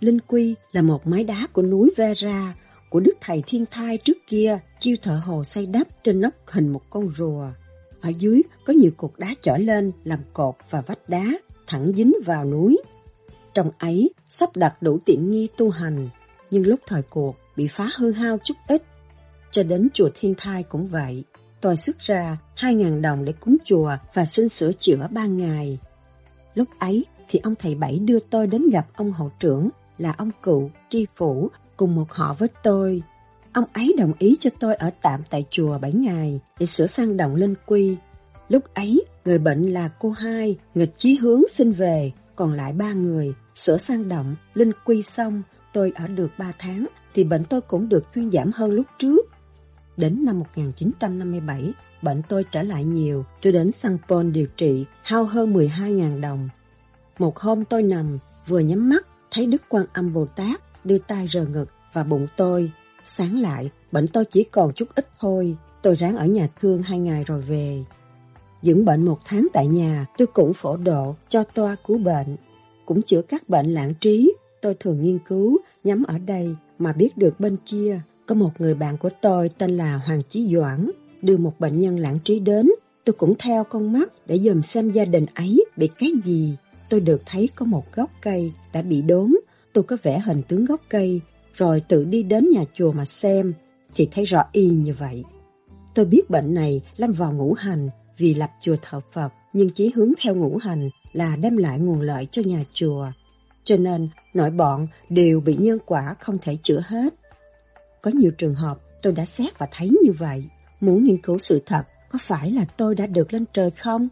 [0.00, 2.54] Linh Quy là một mái đá của núi Vera,
[2.90, 6.68] của Đức Thầy Thiên Thai trước kia, chiêu thợ hồ xây đắp trên nóc hình
[6.68, 7.48] một con rùa.
[8.00, 11.24] Ở dưới có nhiều cục đá chở lên làm cột và vách đá,
[11.66, 12.78] thẳng dính vào núi.
[13.54, 16.08] Trong ấy sắp đặt đủ tiện nghi tu hành,
[16.50, 18.82] nhưng lúc thời cuộc bị phá hư hao chút ít.
[19.50, 21.24] Cho đến chùa Thiên Thai cũng vậy.
[21.60, 25.78] Tôi xuất ra 2.000 đồng để cúng chùa và xin sửa chữa ba ngày.
[26.54, 29.68] Lúc ấy thì ông thầy Bảy đưa tôi đến gặp ông hậu trưởng
[29.98, 33.02] là ông cụ tri phủ cùng một họ với tôi.
[33.52, 37.16] Ông ấy đồng ý cho tôi ở tạm tại chùa 7 ngày để sửa sang
[37.16, 37.96] động linh quy.
[38.48, 42.92] Lúc ấy, người bệnh là cô hai, nghịch chí hướng xin về, còn lại ba
[42.92, 45.42] người, sửa sang động, linh quy xong,
[45.72, 49.26] tôi ở được 3 tháng, thì bệnh tôi cũng được thuyên giảm hơn lúc trước.
[49.96, 51.72] Đến năm 1957,
[52.02, 56.48] bệnh tôi trở lại nhiều, tôi đến San Pon điều trị, hao hơn 12.000 đồng.
[57.18, 59.06] Một hôm tôi nằm, vừa nhắm mắt,
[59.36, 62.70] thấy Đức Quan Âm Bồ Tát đưa tay rờ ngực và bụng tôi.
[63.04, 66.98] Sáng lại, bệnh tôi chỉ còn chút ít thôi, tôi ráng ở nhà thương hai
[66.98, 67.84] ngày rồi về.
[68.62, 72.36] Dưỡng bệnh một tháng tại nhà, tôi cũng phổ độ cho toa cứu bệnh.
[72.86, 74.32] Cũng chữa các bệnh lãng trí,
[74.62, 78.00] tôi thường nghiên cứu, nhắm ở đây mà biết được bên kia.
[78.26, 80.90] Có một người bạn của tôi tên là Hoàng Chí Doãn,
[81.22, 82.70] đưa một bệnh nhân lãng trí đến.
[83.04, 86.56] Tôi cũng theo con mắt để dòm xem gia đình ấy bị cái gì.
[86.88, 89.34] Tôi được thấy có một gốc cây đã bị đốn.
[89.72, 91.20] Tôi có vẽ hình tướng gốc cây,
[91.54, 93.52] rồi tự đi đến nhà chùa mà xem,
[93.94, 95.24] thì thấy rõ y như vậy.
[95.94, 99.92] Tôi biết bệnh này lâm vào ngũ hành vì lập chùa thờ Phật, nhưng chỉ
[99.94, 103.06] hướng theo ngũ hành là đem lại nguồn lợi cho nhà chùa.
[103.64, 107.14] Cho nên, nội bọn đều bị nhân quả không thể chữa hết.
[108.02, 110.44] Có nhiều trường hợp tôi đã xét và thấy như vậy.
[110.80, 114.08] Muốn nghiên cứu sự thật, có phải là tôi đã được lên trời không?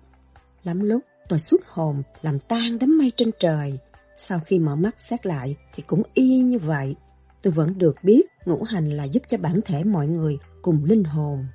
[0.65, 3.79] Lắm lúc tôi xuất hồn làm tan đám mây trên trời.
[4.17, 6.95] Sau khi mở mắt xét lại thì cũng y như vậy.
[7.43, 11.05] Tôi vẫn được biết ngũ hành là giúp cho bản thể mọi người cùng linh
[11.05, 11.47] hồn.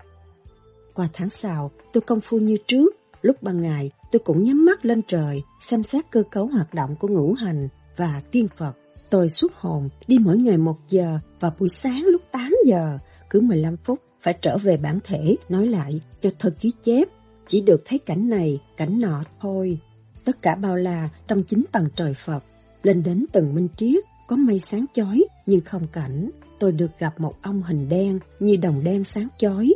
[0.94, 2.96] Qua tháng sau, tôi công phu như trước.
[3.22, 6.96] Lúc ban ngày, tôi cũng nhắm mắt lên trời, xem xét cơ cấu hoạt động
[7.00, 7.68] của ngũ hành
[7.98, 8.74] và tiên Phật.
[9.10, 12.98] Tôi xuất hồn đi mỗi ngày một giờ và buổi sáng lúc 8 giờ,
[13.30, 17.08] cứ 15 phút phải trở về bản thể nói lại cho thật ký chép.
[17.50, 19.80] Chỉ được thấy cảnh này, cảnh nọ thôi.
[20.26, 22.44] Tất cả bao la trong chính tầng trời Phật.
[22.84, 26.30] Lên đến tầng minh triết, có mây sáng chói nhưng không cảnh.
[26.60, 29.74] Tôi được gặp một ông hình đen như đồng đen sáng chói.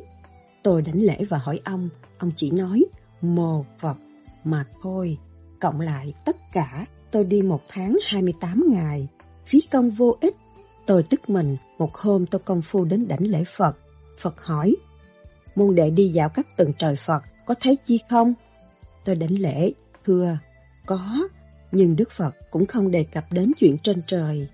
[0.63, 2.85] Tôi đánh lễ và hỏi ông, ông chỉ nói
[3.21, 3.97] mồ Phật
[4.43, 5.17] mà thôi.
[5.59, 9.07] Cộng lại tất cả tôi đi một tháng 28 ngày,
[9.45, 10.35] phí công vô ích.
[10.85, 13.77] Tôi tức mình, một hôm tôi công phu đến đảnh lễ Phật.
[14.21, 14.75] Phật hỏi,
[15.55, 18.33] môn đệ đi dạo các tầng trời Phật, có thấy chi không?
[19.05, 19.71] Tôi đảnh lễ,
[20.05, 20.37] thưa,
[20.85, 21.27] có,
[21.71, 24.47] nhưng Đức Phật cũng không đề cập đến chuyện trên trời.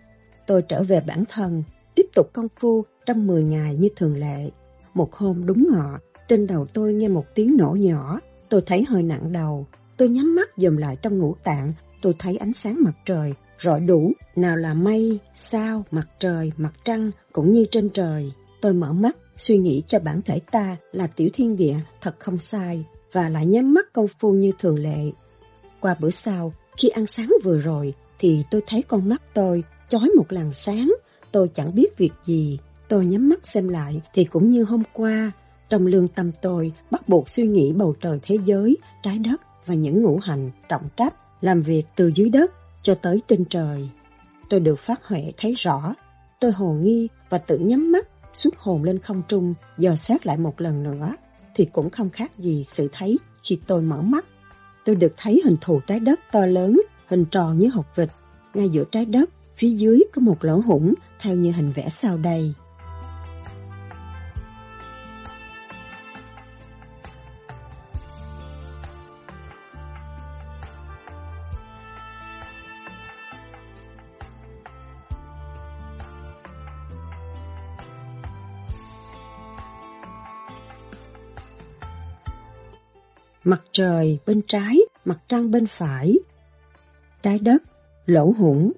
[0.47, 1.63] Tôi trở về bản thân,
[1.95, 4.49] tiếp tục công phu trong 10 ngày như thường lệ.
[4.93, 8.19] Một hôm đúng ngọ, trên đầu tôi nghe một tiếng nổ nhỏ,
[8.49, 9.67] tôi thấy hơi nặng đầu.
[9.97, 13.79] Tôi nhắm mắt dùm lại trong ngũ tạng tôi thấy ánh sáng mặt trời rọi
[13.79, 18.31] đủ, nào là mây, sao, mặt trời, mặt trăng cũng như trên trời.
[18.61, 22.39] Tôi mở mắt, suy nghĩ cho bản thể ta là tiểu thiên địa thật không
[22.39, 25.11] sai và lại nhắm mắt công phu như thường lệ.
[25.79, 30.09] Qua bữa sau, khi ăn sáng vừa rồi thì tôi thấy con mắt tôi chói
[30.17, 30.93] một làn sáng,
[31.31, 32.59] tôi chẳng biết việc gì.
[32.87, 35.31] Tôi nhắm mắt xem lại thì cũng như hôm qua,
[35.69, 39.73] trong lương tâm tôi bắt buộc suy nghĩ bầu trời thế giới, trái đất và
[39.73, 43.89] những ngũ hành trọng trách làm việc từ dưới đất cho tới trên trời.
[44.49, 45.95] Tôi được phát huệ thấy rõ,
[46.39, 50.37] tôi hồ nghi và tự nhắm mắt, xuất hồn lên không trung, dò xét lại
[50.37, 51.13] một lần nữa,
[51.55, 54.25] thì cũng không khác gì sự thấy khi tôi mở mắt.
[54.85, 58.09] Tôi được thấy hình thù trái đất to lớn, hình tròn như hộp vịt.
[58.53, 62.17] Ngay giữa trái đất, phía dưới có một lỗ hủng theo như hình vẽ sau
[62.17, 62.53] đây.
[83.43, 86.13] Mặt trời bên trái mặt trăng bên phải.
[87.21, 87.63] Trái đất,
[88.05, 88.71] lỗ hủng.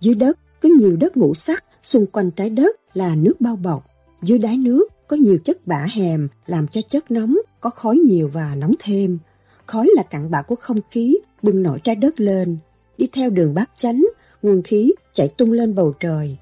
[0.00, 3.86] Dưới đất có nhiều đất ngũ sắc, xung quanh trái đất là nước bao bọc.
[4.22, 8.28] Dưới đáy nước có nhiều chất bã hèm làm cho chất nóng, có khói nhiều
[8.28, 9.18] và nóng thêm.
[9.66, 12.58] Khói là cặn bã của không khí bừng nổi trái đất lên.
[12.98, 14.06] Đi theo đường bát chánh,
[14.42, 16.36] nguồn khí chạy tung lên bầu trời.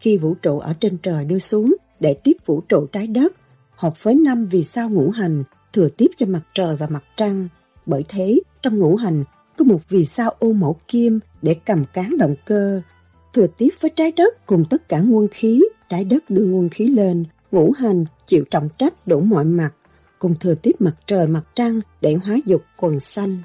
[0.00, 3.32] Khi vũ trụ ở trên trời đưa xuống để tiếp vũ trụ trái đất,
[3.70, 5.44] hợp với năm vì sao ngũ hành
[5.74, 7.48] thừa tiếp cho mặt trời và mặt trăng.
[7.86, 9.24] Bởi thế, trong ngũ hành
[9.58, 12.80] có một vì sao ô mẫu kim để cầm cán động cơ.
[13.32, 16.86] Thừa tiếp với trái đất cùng tất cả nguồn khí, trái đất đưa nguồn khí
[16.86, 19.70] lên, ngũ hành chịu trọng trách đủ mọi mặt,
[20.18, 23.38] cùng thừa tiếp mặt trời mặt trăng để hóa dục quần xanh.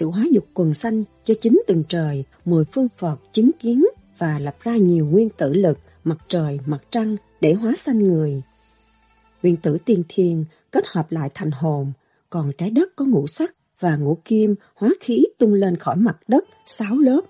[0.00, 3.86] Sự hóa dục quần xanh cho chính từng trời, mười phương Phật chứng kiến
[4.18, 8.42] và lập ra nhiều nguyên tử lực, mặt trời, mặt trăng để hóa xanh người.
[9.42, 11.92] Nguyên tử tiên thiên kết hợp lại thành hồn,
[12.30, 16.16] còn trái đất có ngũ sắc và ngũ kim hóa khí tung lên khỏi mặt
[16.28, 17.20] đất sáu lớp.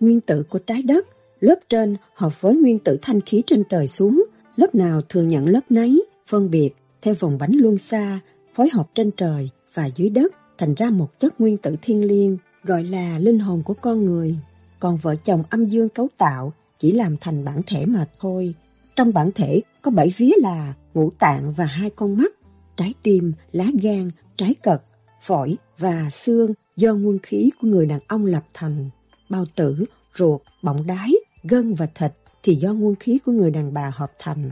[0.00, 1.06] Nguyên tử của trái đất,
[1.40, 4.24] lớp trên hợp với nguyên tử thanh khí trên trời xuống,
[4.56, 6.70] lớp nào thừa nhận lớp nấy, phân biệt
[7.02, 8.20] theo vòng bánh luân xa,
[8.54, 12.38] phối hợp trên trời và dưới đất thành ra một chất nguyên tử thiên liêng
[12.64, 14.36] gọi là linh hồn của con người.
[14.80, 18.54] Còn vợ chồng âm dương cấu tạo chỉ làm thành bản thể mà thôi.
[18.96, 22.32] Trong bản thể có bảy vía là ngũ tạng và hai con mắt,
[22.76, 24.82] trái tim, lá gan, trái cật,
[25.20, 28.90] phổi và xương do nguyên khí của người đàn ông lập thành.
[29.28, 29.84] Bao tử,
[30.14, 34.12] ruột, bọng đái, gân và thịt thì do nguyên khí của người đàn bà hợp
[34.18, 34.50] thành.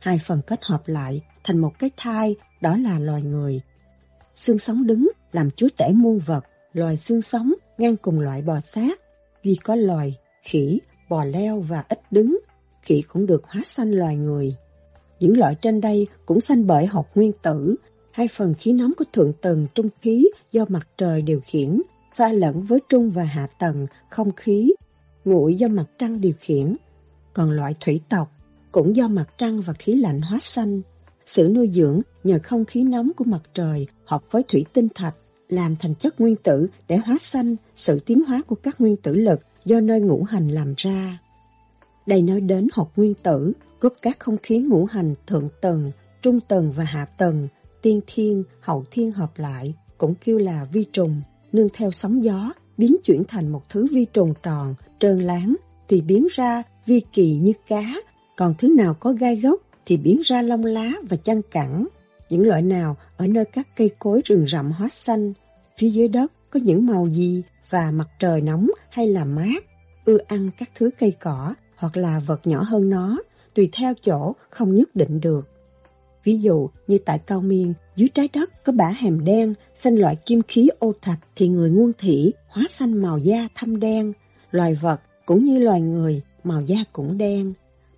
[0.00, 3.60] Hai phần kết hợp lại thành một cái thai, đó là loài người.
[4.34, 8.60] Xương sống đứng làm chúa tể muôn vật, loài xương sống ngang cùng loại bò
[8.60, 9.00] sát.
[9.42, 12.38] Vì có loài, khỉ, bò leo và ít đứng,
[12.82, 14.56] khỉ cũng được hóa sanh loài người.
[15.20, 17.76] Những loại trên đây cũng sanh bởi học nguyên tử,
[18.10, 21.82] hai phần khí nóng của thượng tầng trung khí do mặt trời điều khiển,
[22.16, 24.72] pha lẫn với trung và hạ tầng không khí,
[25.24, 26.76] nguội do mặt trăng điều khiển.
[27.32, 28.32] Còn loại thủy tộc
[28.72, 30.80] cũng do mặt trăng và khí lạnh hóa sanh.
[31.28, 35.14] Sự nuôi dưỡng nhờ không khí nóng của mặt trời hợp với thủy tinh thạch
[35.48, 39.14] làm thành chất nguyên tử để hóa xanh sự tiến hóa của các nguyên tử
[39.14, 41.18] lực do nơi ngũ hành làm ra.
[42.06, 45.90] Đây nói đến hột nguyên tử, gồm các không khí ngũ hành thượng tầng,
[46.22, 47.48] trung tầng và hạ tầng,
[47.82, 51.20] tiên thiên, hậu thiên hợp lại, cũng kêu là vi trùng,
[51.52, 55.56] nương theo sóng gió, biến chuyển thành một thứ vi trùng tròn, trơn láng,
[55.88, 57.94] thì biến ra vi kỳ như cá,
[58.36, 61.86] còn thứ nào có gai gốc thì biến ra lông lá và chân cẳng.
[62.30, 65.32] Những loại nào ở nơi các cây cối rừng rậm hóa xanh,
[65.78, 69.64] phía dưới đất có những màu gì và mặt trời nóng hay là mát,
[70.04, 73.18] ưa ăn các thứ cây cỏ hoặc là vật nhỏ hơn nó,
[73.54, 75.48] tùy theo chỗ không nhất định được.
[76.24, 80.16] Ví dụ như tại cao miên, dưới trái đất có bã hàm đen, xanh loại
[80.26, 84.12] kim khí ô thạch thì người nguồn thủy hóa xanh màu da thâm đen,
[84.50, 87.52] loài vật cũng như loài người, màu da cũng đen.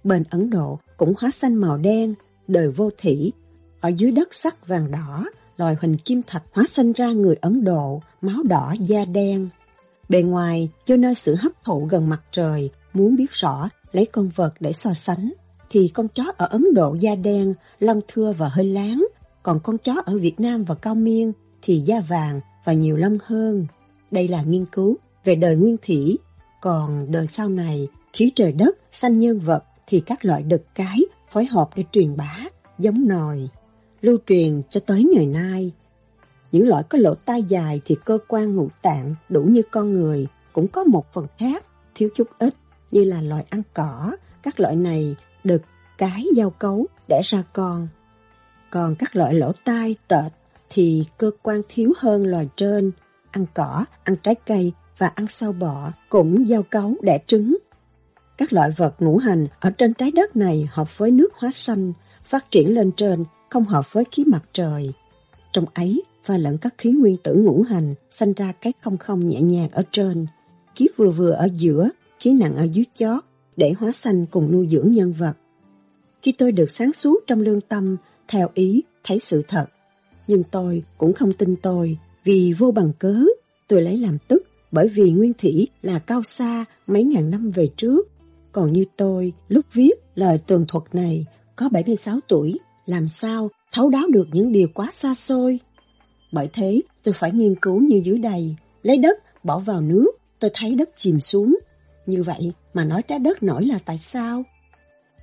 [0.05, 2.15] Bên Ấn Độ cũng hóa xanh màu đen,
[2.49, 3.33] đời vô thủy
[3.81, 5.25] ở dưới đất sắc vàng đỏ,
[5.57, 9.49] loài hình kim thạch hóa sinh ra người Ấn Độ, máu đỏ, da đen.
[10.09, 14.31] Bề ngoài, cho nơi sự hấp thụ gần mặt trời, muốn biết rõ, lấy con
[14.35, 15.33] vật để so sánh,
[15.71, 19.07] thì con chó ở Ấn Độ da đen, lông thưa và hơi láng,
[19.43, 21.33] còn con chó ở Việt Nam và Cao Miên
[21.63, 23.67] thì da vàng và nhiều lông hơn.
[24.11, 26.19] Đây là nghiên cứu về đời nguyên thủy,
[26.61, 30.99] còn đời sau này, khí trời đất, xanh nhân vật thì các loại đực cái
[31.31, 32.39] phối hợp để truyền bá,
[32.79, 33.49] giống nòi
[34.01, 35.73] lưu truyền cho tới ngày nay.
[36.53, 40.27] Những loại có lỗ tai dài thì cơ quan ngũ tạng đủ như con người
[40.53, 41.65] cũng có một phần khác,
[41.95, 42.55] thiếu chút ít
[42.91, 45.63] như là loại ăn cỏ, các loại này đực,
[45.99, 47.89] cái, giao cấu đẻ ra con.
[48.71, 50.33] Còn các loại lỗ tai, tệt
[50.71, 52.91] thì cơ quan thiếu hơn loài trên,
[53.31, 57.57] ăn cỏ, ăn trái cây và ăn sâu bọ cũng giao cấu đẻ trứng.
[58.41, 61.93] Các loại vật ngũ hành ở trên trái đất này hợp với nước hóa xanh,
[62.25, 64.93] phát triển lên trên không hợp với khí mặt trời.
[65.53, 69.29] Trong ấy, pha lẫn các khí nguyên tử ngũ hành, sanh ra cái không không
[69.29, 70.27] nhẹ nhàng ở trên,
[70.75, 71.89] khí vừa vừa ở giữa,
[72.21, 73.25] khí nặng ở dưới chót,
[73.57, 75.35] để hóa xanh cùng nuôi dưỡng nhân vật.
[76.23, 77.97] Khi tôi được sáng suốt trong lương tâm,
[78.29, 79.67] theo ý, thấy sự thật.
[80.27, 83.25] Nhưng tôi cũng không tin tôi, vì vô bằng cớ,
[83.69, 87.69] tôi lấy làm tức, bởi vì nguyên thủy là cao xa mấy ngàn năm về
[87.77, 88.09] trước.
[88.53, 91.27] Còn như tôi, lúc viết lời tường thuật này,
[91.57, 95.61] có 76 tuổi, làm sao thấu đáo được những điều quá xa xôi.
[96.33, 100.07] Bởi thế, tôi phải nghiên cứu như dưới đây, lấy đất, bỏ vào nước,
[100.39, 101.59] tôi thấy đất chìm xuống.
[102.07, 104.43] Như vậy mà nói trái đất nổi là tại sao?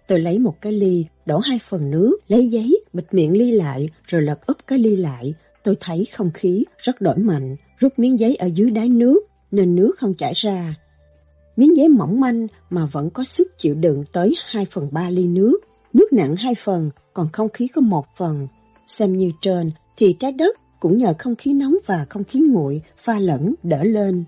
[0.07, 3.89] Tôi lấy một cái ly, đổ hai phần nước, lấy giấy, bịt miệng ly lại,
[4.05, 5.33] rồi lật úp cái ly lại.
[5.63, 9.19] Tôi thấy không khí rất đổi mạnh, rút miếng giấy ở dưới đáy nước,
[9.51, 10.75] nên nước không chảy ra.
[11.57, 15.27] Miếng giấy mỏng manh mà vẫn có sức chịu đựng tới 2 phần 3 ly
[15.27, 15.59] nước.
[15.93, 18.47] Nước nặng 2 phần, còn không khí có 1 phần.
[18.87, 22.81] Xem như trên, thì trái đất cũng nhờ không khí nóng và không khí nguội
[22.97, 24.23] pha lẫn đỡ lên.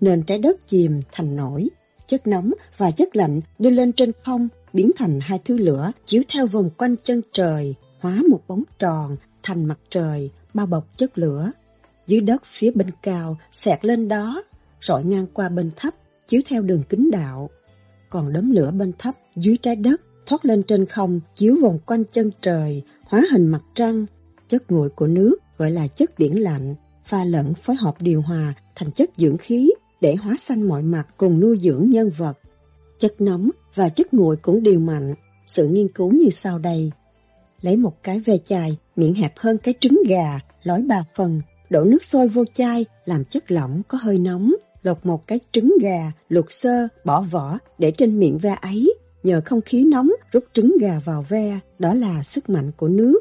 [0.00, 1.68] Nên trái đất chìm thành nổi.
[2.06, 6.22] Chất nóng và chất lạnh đưa lên trên không biến thành hai thứ lửa chiếu
[6.28, 11.18] theo vòng quanh chân trời, hóa một bóng tròn thành mặt trời, bao bọc chất
[11.18, 11.50] lửa.
[12.06, 14.42] Dưới đất phía bên cao xẹt lên đó,
[14.80, 15.94] rọi ngang qua bên thấp,
[16.28, 17.50] chiếu theo đường kính đạo.
[18.10, 22.04] Còn đốm lửa bên thấp dưới trái đất thoát lên trên không, chiếu vòng quanh
[22.12, 24.06] chân trời, hóa hình mặt trăng.
[24.48, 28.54] Chất nguội của nước gọi là chất biển lạnh, pha lẫn phối hợp điều hòa
[28.74, 29.70] thành chất dưỡng khí
[30.00, 32.38] để hóa xanh mọi mặt cùng nuôi dưỡng nhân vật.
[32.98, 35.14] Chất nóng và chất nguội cũng đều mạnh.
[35.46, 36.90] Sự nghiên cứu như sau đây.
[37.62, 41.84] Lấy một cái ve chai, miệng hẹp hơn cái trứng gà, lói ba phần, đổ
[41.84, 44.54] nước sôi vô chai, làm chất lỏng có hơi nóng,
[44.84, 48.94] lột một cái trứng gà, luộc sơ, bỏ vỏ, để trên miệng ve ấy.
[49.22, 53.20] Nhờ không khí nóng rút trứng gà vào ve, đó là sức mạnh của nước.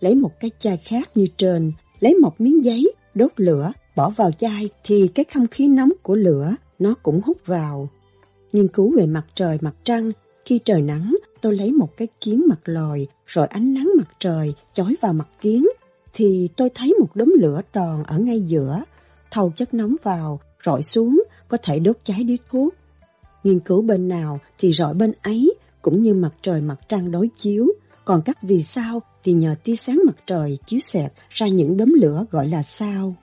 [0.00, 4.32] Lấy một cái chai khác như trên, lấy một miếng giấy, đốt lửa, bỏ vào
[4.32, 7.88] chai thì cái không khí nóng của lửa nó cũng hút vào.
[8.52, 10.12] Nghiên cứu về mặt trời mặt trăng,
[10.44, 14.54] khi trời nắng tôi lấy một cái kiến mặt lòi rồi ánh nắng mặt trời
[14.72, 15.66] chói vào mặt kiến
[16.14, 18.82] thì tôi thấy một đốm lửa tròn ở ngay giữa,
[19.30, 22.74] thâu chất nóng vào, rọi xuống, có thể đốt cháy điếu thuốc.
[23.44, 27.28] Nghiên cứu bên nào thì rọi bên ấy, cũng như mặt trời mặt trăng đối
[27.38, 27.66] chiếu,
[28.04, 31.92] còn các vì sao thì nhờ tia sáng mặt trời chiếu xẹt ra những đốm
[32.00, 33.14] lửa gọi là sao.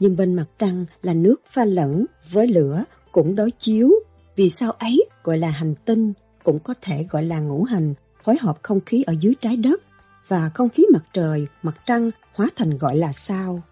[0.00, 3.90] Nhưng bên mặt trăng là nước pha lẫn với lửa cũng đối chiếu,
[4.36, 6.12] vì sao ấy gọi là hành tinh,
[6.44, 7.94] cũng có thể gọi là ngũ hành,
[8.24, 9.82] phối hợp không khí ở dưới trái đất
[10.28, 13.62] và không khí mặt trời, mặt trăng hóa thành gọi là sao.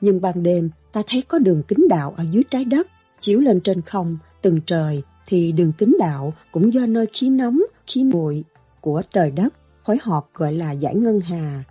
[0.00, 2.86] Nhưng ban đêm ta thấy có đường kính đạo ở dưới trái đất,
[3.20, 7.62] chiếu lên trên không, từng trời thì đường kính đạo cũng do nơi khí nóng,
[7.86, 8.44] khí nguội
[8.80, 9.54] của trời đất
[9.86, 11.64] phối hợp gọi là giải ngân hà.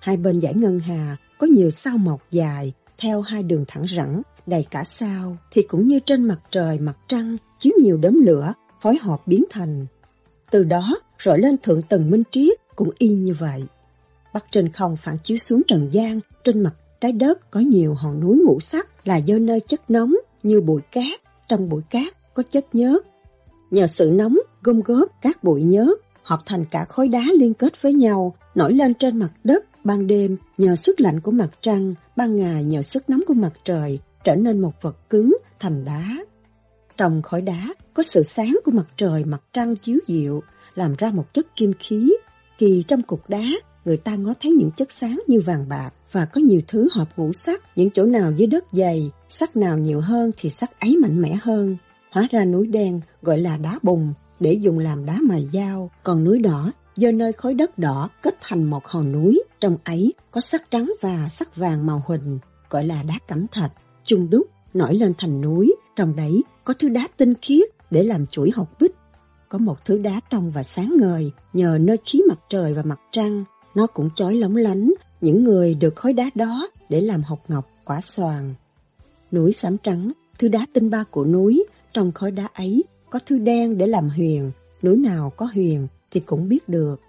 [0.00, 4.22] Hai bên giải ngân hà có nhiều sao mọc dài theo hai đường thẳng rẳng
[4.46, 8.52] đầy cả sao thì cũng như trên mặt trời mặt trăng chiếu nhiều đốm lửa
[8.82, 9.86] phối hợp biến thành.
[10.50, 13.62] Từ đó rồi lên thượng tầng minh triết cũng y như vậy.
[14.34, 18.20] bắt trên không phản chiếu xuống trần gian, trên mặt trái đất có nhiều hòn
[18.20, 22.42] núi ngũ sắc là do nơi chất nóng như bụi cát, trong bụi cát có
[22.50, 23.06] chất nhớt.
[23.70, 27.82] Nhờ sự nóng gom góp các bụi nhớt hợp thành cả khối đá liên kết
[27.82, 31.94] với nhau, nổi lên trên mặt đất ban đêm nhờ sức lạnh của mặt trăng,
[32.16, 36.16] ban ngày nhờ sức nóng của mặt trời, trở nên một vật cứng thành đá.
[36.96, 40.42] Trong khối đá có sự sáng của mặt trời, mặt trăng chiếu dịu,
[40.74, 42.16] làm ra một chất kim khí,
[42.58, 43.44] khi trong cục đá
[43.84, 47.08] người ta ngó thấy những chất sáng như vàng bạc và có nhiều thứ hợp
[47.16, 50.96] ngũ sắc, những chỗ nào dưới đất dày, sắc nào nhiều hơn thì sắc ấy
[50.96, 51.76] mạnh mẽ hơn.
[52.10, 56.24] Hóa ra núi đen gọi là đá bùng để dùng làm đá mài dao, còn
[56.24, 60.40] núi đỏ do nơi khối đất đỏ kết thành một hòn núi, trong ấy có
[60.40, 62.38] sắc trắng và sắc vàng màu huỳnh,
[62.70, 63.72] gọi là đá cẩm thạch,
[64.04, 68.26] chung đúc, nổi lên thành núi, trong đấy có thứ đá tinh khiết để làm
[68.26, 68.94] chuỗi học bích.
[69.48, 73.00] Có một thứ đá trong và sáng ngời, nhờ nơi khí mặt trời và mặt
[73.10, 73.44] trăng,
[73.74, 77.70] nó cũng chói lóng lánh, những người được khối đá đó để làm hộp ngọc,
[77.84, 78.54] quả xoàn.
[79.32, 83.38] Núi xám trắng, thứ đá tinh ba của núi, trong khối đá ấy có thứ
[83.38, 84.50] đen để làm huyền,
[84.82, 87.00] núi nào có huyền thì cũng biết được.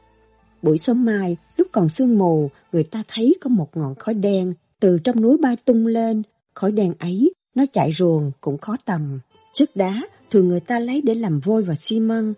[0.62, 4.54] Buổi sớm mai, lúc còn sương mù, người ta thấy có một ngọn khói đen
[4.80, 6.24] từ trong núi bay tung lên.
[6.54, 9.20] Khói đen ấy, nó chạy ruồng cũng khó tầm.
[9.54, 12.34] Chất đá thường người ta lấy để làm vôi và xi măng.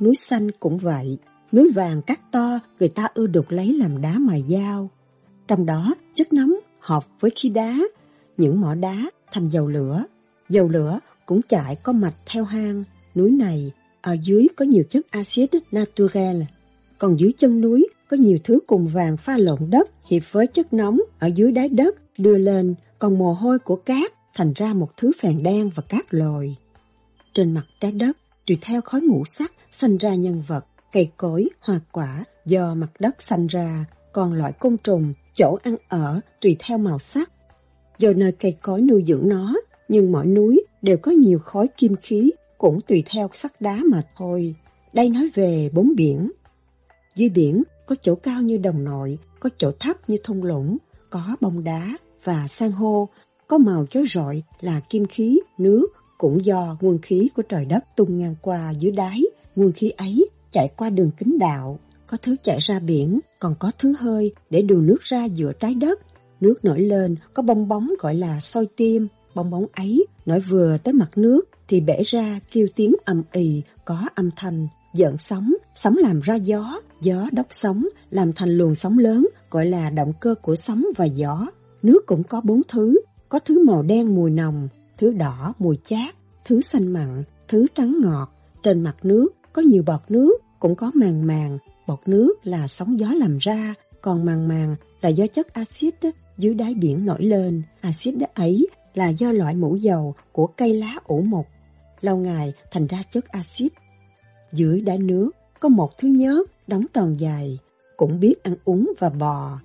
[0.00, 1.18] Núi xanh cũng vậy.
[1.52, 4.90] Núi vàng cắt to, người ta ưa đục lấy làm đá mài dao.
[5.48, 7.78] Trong đó, chất nóng hợp với khí đá,
[8.36, 10.04] những mỏ đá thành dầu lửa.
[10.48, 12.84] Dầu lửa cũng chạy có mạch theo hang.
[13.14, 16.42] Núi này, ở dưới có nhiều chất axit naturel,
[16.98, 20.72] còn dưới chân núi có nhiều thứ cùng vàng pha lộn đất hiệp với chất
[20.72, 24.96] nóng ở dưới đáy đất đưa lên, còn mồ hôi của cát thành ra một
[24.96, 26.56] thứ phèn đen và cát lồi.
[27.32, 28.16] Trên mặt trái đất,
[28.46, 32.90] tùy theo khói ngũ sắc sanh ra nhân vật, cây cối, hoa quả do mặt
[32.98, 37.32] đất sanh ra, còn loại côn trùng, chỗ ăn ở tùy theo màu sắc.
[37.98, 39.54] Do nơi cây cối nuôi dưỡng nó,
[39.88, 44.02] nhưng mọi núi đều có nhiều khói kim khí, cũng tùy theo sắc đá mà
[44.16, 44.54] thôi.
[44.92, 46.30] Đây nói về bốn biển.
[47.14, 50.76] Dưới biển có chỗ cao như đồng nội, có chỗ thấp như thung lũng,
[51.10, 53.08] có bông đá và san hô,
[53.46, 55.86] có màu chói rọi là kim khí, nước,
[56.18, 59.22] cũng do nguồn khí của trời đất tung ngang qua dưới đáy.
[59.56, 63.70] Nguồn khí ấy chạy qua đường kính đạo, có thứ chạy ra biển, còn có
[63.78, 66.00] thứ hơi để điều nước ra giữa trái đất.
[66.40, 70.76] Nước nổi lên, có bong bóng gọi là soi tim, bong bóng ấy nổi vừa
[70.84, 75.54] tới mặt nước thì bể ra kêu tiếng ầm ì, có âm thanh, giận sóng,
[75.74, 80.12] sóng làm ra gió, gió đốc sóng, làm thành luồng sóng lớn, gọi là động
[80.20, 81.46] cơ của sóng và gió.
[81.82, 84.68] Nước cũng có bốn thứ, có thứ màu đen mùi nồng,
[84.98, 86.14] thứ đỏ mùi chát,
[86.44, 88.28] thứ xanh mặn, thứ trắng ngọt.
[88.62, 93.00] Trên mặt nước có nhiều bọt nước, cũng có màng màng, bọt nước là sóng
[93.00, 95.94] gió làm ra, còn màng màng là do chất axit
[96.38, 97.62] dưới đáy biển nổi lên.
[97.80, 101.46] Axit ấy là do loại mũ dầu của cây lá ủ mộc,
[102.00, 103.72] Lâu ngày thành ra chất axit.
[104.52, 105.30] Dưới đáy nước
[105.60, 107.58] có một thứ nhớt đóng tròn dài,
[107.96, 109.60] cũng biết ăn uống và bò.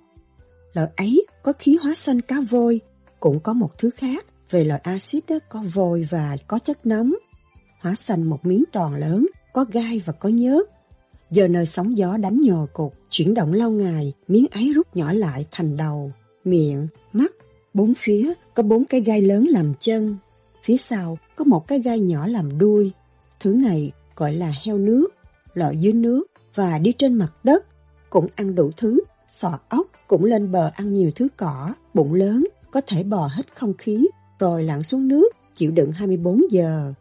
[0.74, 2.82] Loại ấy có khí hóa xanh cá vôi,
[3.20, 7.14] cũng có một thứ khác về loại axit có vôi và có chất nóng.
[7.80, 10.70] Hóa xanh một miếng tròn lớn, có gai và có nhớt.
[11.32, 15.14] Giờ nơi sóng gió đánh nhò cục, chuyển động lâu ngày, miếng ấy rút nhỏ
[15.14, 16.12] lại thành đầu,
[16.44, 17.32] miệng, mắt.
[17.74, 20.18] Bốn phía có bốn cái gai lớn làm chân.
[20.64, 22.92] Phía sau có một cái gai nhỏ làm đuôi.
[23.40, 25.08] Thứ này gọi là heo nước,
[25.54, 26.24] lội dưới nước
[26.56, 27.66] và đi trên mặt đất.
[28.10, 29.00] Cũng ăn đủ thứ,
[29.30, 33.44] sọ ốc cũng lên bờ ăn nhiều thứ cỏ, bụng lớn, có thể bò hết
[33.56, 34.08] không khí,
[34.40, 36.94] rồi lặn xuống nước, chịu đựng 24 giờ.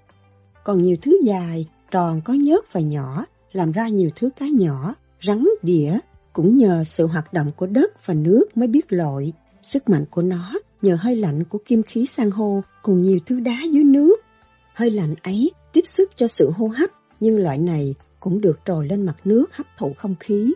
[0.64, 4.94] Còn nhiều thứ dài, tròn có nhớt và nhỏ, làm ra nhiều thứ cá nhỏ,
[5.22, 5.98] rắn, đĩa,
[6.32, 9.32] cũng nhờ sự hoạt động của đất và nước mới biết lội.
[9.62, 10.52] Sức mạnh của nó
[10.82, 14.16] nhờ hơi lạnh của kim khí san hô cùng nhiều thứ đá dưới nước.
[14.74, 16.90] Hơi lạnh ấy tiếp sức cho sự hô hấp,
[17.20, 20.54] nhưng loại này cũng được trồi lên mặt nước hấp thụ không khí.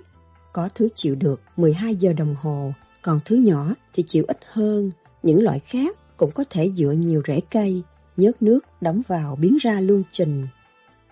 [0.53, 2.73] Có thứ chịu được 12 giờ đồng hồ,
[3.03, 4.91] còn thứ nhỏ thì chịu ít hơn.
[5.23, 7.83] Những loại khác cũng có thể dựa nhiều rễ cây,
[8.17, 10.47] nhớt nước đóng vào biến ra luôn trình.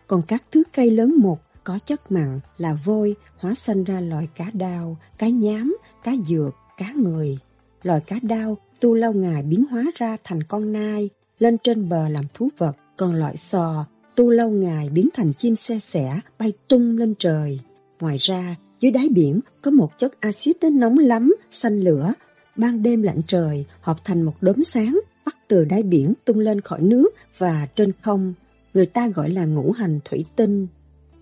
[0.06, 1.38] Còn các thứ cây lớn một
[1.68, 6.54] có chất mặn là vôi hóa sinh ra loài cá đao, cá nhám, cá dược,
[6.76, 7.38] cá người.
[7.82, 12.08] Loài cá đao tu lâu ngày biến hóa ra thành con nai, lên trên bờ
[12.08, 12.76] làm thú vật.
[12.96, 17.60] Còn loại sò tu lâu ngày biến thành chim xe sẻ bay tung lên trời.
[18.00, 22.12] Ngoài ra, dưới đáy biển có một chất axit đến nóng lắm, xanh lửa.
[22.56, 26.60] Ban đêm lạnh trời, hợp thành một đốm sáng, bắt từ đáy biển tung lên
[26.60, 27.08] khỏi nước
[27.38, 28.34] và trên không.
[28.74, 30.66] Người ta gọi là ngũ hành thủy tinh.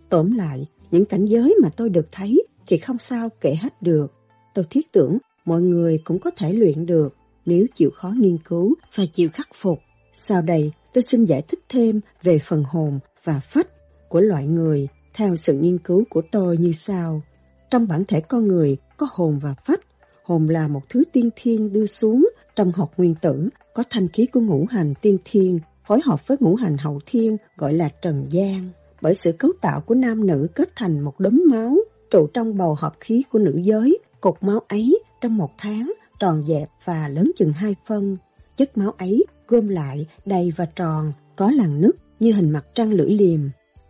[0.09, 4.13] Tóm lại, những cảnh giới mà tôi được thấy thì không sao kể hết được.
[4.55, 8.75] Tôi thiết tưởng mọi người cũng có thể luyện được nếu chịu khó nghiên cứu
[8.95, 9.79] và chịu khắc phục.
[10.15, 13.69] Sau đây, tôi xin giải thích thêm về phần hồn và phách
[14.09, 17.23] của loại người theo sự nghiên cứu của tôi như sau.
[17.71, 19.81] Trong bản thể con người có hồn và phách.
[20.25, 24.27] Hồn là một thứ tiên thiên đưa xuống trong học nguyên tử, có thanh khí
[24.27, 28.27] của ngũ hành tiên thiên, phối hợp với ngũ hành hậu thiên gọi là trần
[28.31, 28.71] gian.
[29.07, 31.77] Bởi sự cấu tạo của nam nữ kết thành một đốm máu,
[32.11, 36.45] trụ trong bầu hợp khí của nữ giới, cục máu ấy trong một tháng tròn
[36.47, 38.17] dẹp và lớn chừng hai phân.
[38.57, 42.93] Chất máu ấy gom lại đầy và tròn, có làn nứt như hình mặt trăng
[42.93, 43.41] lưỡi liềm,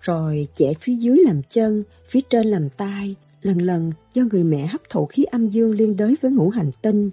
[0.00, 4.66] rồi chẻ phía dưới làm chân, phía trên làm tai, lần lần do người mẹ
[4.66, 7.10] hấp thụ khí âm dương liên đới với ngũ hành tinh,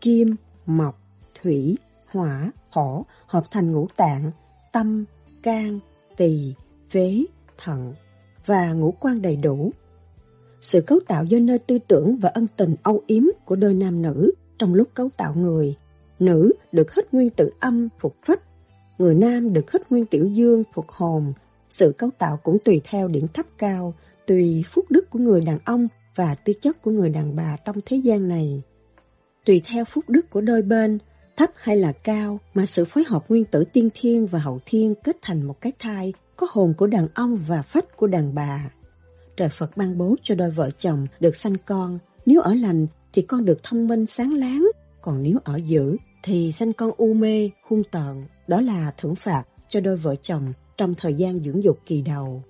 [0.00, 0.36] kim,
[0.66, 0.94] mộc,
[1.42, 4.30] thủy, hỏa, hổ hợp thành ngũ tạng,
[4.72, 5.04] tâm,
[5.42, 5.80] can,
[6.16, 6.54] tỳ,
[6.90, 7.24] phế,
[7.64, 7.94] thận
[8.46, 9.72] và ngũ quan đầy đủ.
[10.60, 14.02] Sự cấu tạo do nơi tư tưởng và ân tình âu yếm của đôi nam
[14.02, 15.76] nữ trong lúc cấu tạo người.
[16.18, 18.40] Nữ được hết nguyên tử âm phục phách,
[18.98, 21.32] người nam được hết nguyên tiểu dương phục hồn.
[21.70, 23.94] Sự cấu tạo cũng tùy theo điểm thấp cao,
[24.26, 27.76] tùy phúc đức của người đàn ông và tư chất của người đàn bà trong
[27.86, 28.62] thế gian này.
[29.44, 30.98] Tùy theo phúc đức của đôi bên,
[31.36, 34.94] thấp hay là cao mà sự phối hợp nguyên tử tiên thiên và hậu thiên
[35.04, 38.70] kết thành một cái thai có hồn của đàn ông và phách của đàn bà.
[39.36, 43.22] Trời Phật ban bố cho đôi vợ chồng được sanh con, nếu ở lành thì
[43.22, 44.68] con được thông minh sáng láng,
[45.00, 48.24] còn nếu ở dữ thì sanh con u mê, hung tợn.
[48.48, 52.42] Đó là thưởng phạt cho đôi vợ chồng trong thời gian dưỡng dục kỳ đầu.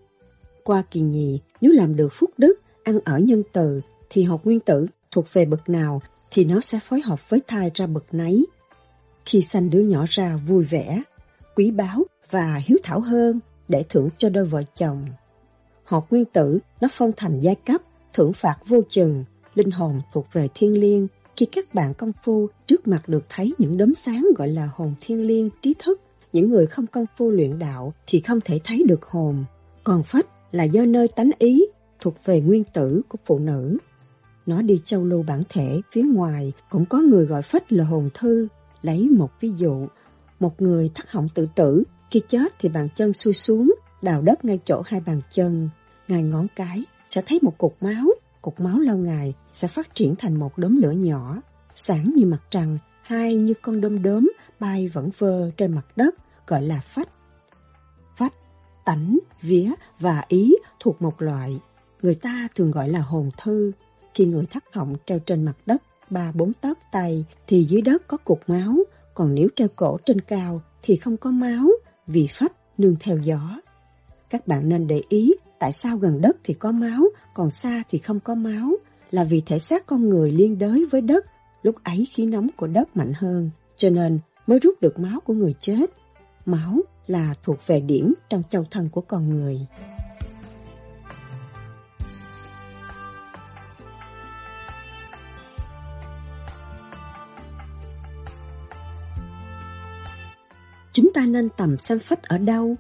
[0.65, 3.81] Qua kỳ nhì, nếu làm được phúc đức, ăn ở nhân từ,
[4.11, 7.71] thì học nguyên tử thuộc về bậc nào thì nó sẽ phối hợp với thai
[7.75, 8.47] ra bậc nấy.
[9.25, 11.03] Khi sanh đứa nhỏ ra vui vẻ,
[11.57, 15.07] quý báu và hiếu thảo hơn để thưởng cho đôi vợ chồng.
[15.85, 17.81] Họ nguyên tử nó phân thành giai cấp,
[18.13, 21.07] thưởng phạt vô chừng, linh hồn thuộc về thiên liêng.
[21.37, 24.95] Khi các bạn công phu trước mặt được thấy những đốm sáng gọi là hồn
[25.01, 26.01] thiên liêng trí thức,
[26.33, 29.45] những người không công phu luyện đạo thì không thể thấy được hồn.
[29.85, 31.67] Còn phách là do nơi tánh ý,
[32.01, 33.79] thuộc về nguyên tử của phụ nữ.
[34.47, 38.11] Nó đi châu lưu bản thể phía ngoài cũng có người gọi phách là hồn
[38.15, 38.49] thư.
[38.83, 39.87] Lấy một ví dụ,
[40.41, 44.45] một người thắt họng tự tử, khi chết thì bàn chân xuôi xuống, đào đất
[44.45, 45.69] ngay chỗ hai bàn chân.
[46.09, 48.07] Ngay ngón cái sẽ thấy một cục máu,
[48.43, 51.41] cục máu lâu ngày sẽ phát triển thành một đốm lửa nhỏ,
[51.75, 54.31] sáng như mặt trăng, hai như con đom đốm
[54.61, 56.15] bay vẫn vơ trên mặt đất,
[56.47, 57.09] gọi là phách.
[58.17, 58.35] Phách,
[58.85, 61.61] tánh, vía và ý thuộc một loại.
[62.03, 63.73] Người ta thường gọi là hồn thư.
[64.15, 68.03] Khi người thắt họng treo trên mặt đất ba bốn tấc tay thì dưới đất
[68.07, 68.77] có cục máu,
[69.15, 71.69] còn nếu treo cổ trên cao thì không có máu
[72.07, 73.61] vì phách nương theo gió.
[74.31, 77.99] Các bạn nên để ý tại sao gần đất thì có máu, còn xa thì
[77.99, 78.71] không có máu,
[79.11, 81.27] là vì thể xác con người liên đới với đất,
[81.63, 85.35] lúc ấy khí nóng của đất mạnh hơn, cho nên mới rút được máu của
[85.35, 85.91] người chết.
[86.47, 89.67] Máu là thuộc về điểm trong châu thân của con người.
[100.97, 102.77] Chúng ta nên tầm xem phách ở đâu?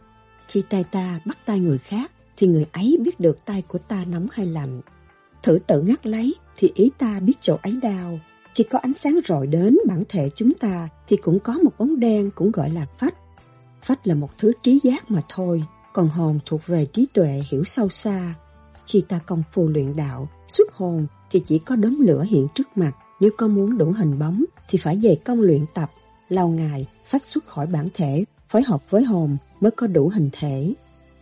[0.49, 4.05] Khi tay ta bắt tay người khác, thì người ấy biết được tay của ta
[4.05, 4.81] nóng hay lạnh.
[5.43, 8.21] Thử tự ngắt lấy, thì ý ta biết chỗ ấy đau.
[8.55, 12.01] Khi có ánh sáng rọi đến bản thể chúng ta, thì cũng có một bóng
[12.01, 13.14] đen cũng gọi là phách.
[13.83, 17.64] Phách là một thứ trí giác mà thôi, còn hồn thuộc về trí tuệ hiểu
[17.64, 18.35] sâu xa.
[18.87, 22.77] Khi ta công phu luyện đạo, xuất hồn thì chỉ có đốm lửa hiện trước
[22.77, 22.93] mặt.
[23.21, 25.91] Nếu có muốn đủ hình bóng thì phải về công luyện tập.
[26.29, 30.31] Lâu ngày, phách xuất khỏi bản thể, phối hợp với hồn mới có đủ hình
[30.33, 30.75] thể.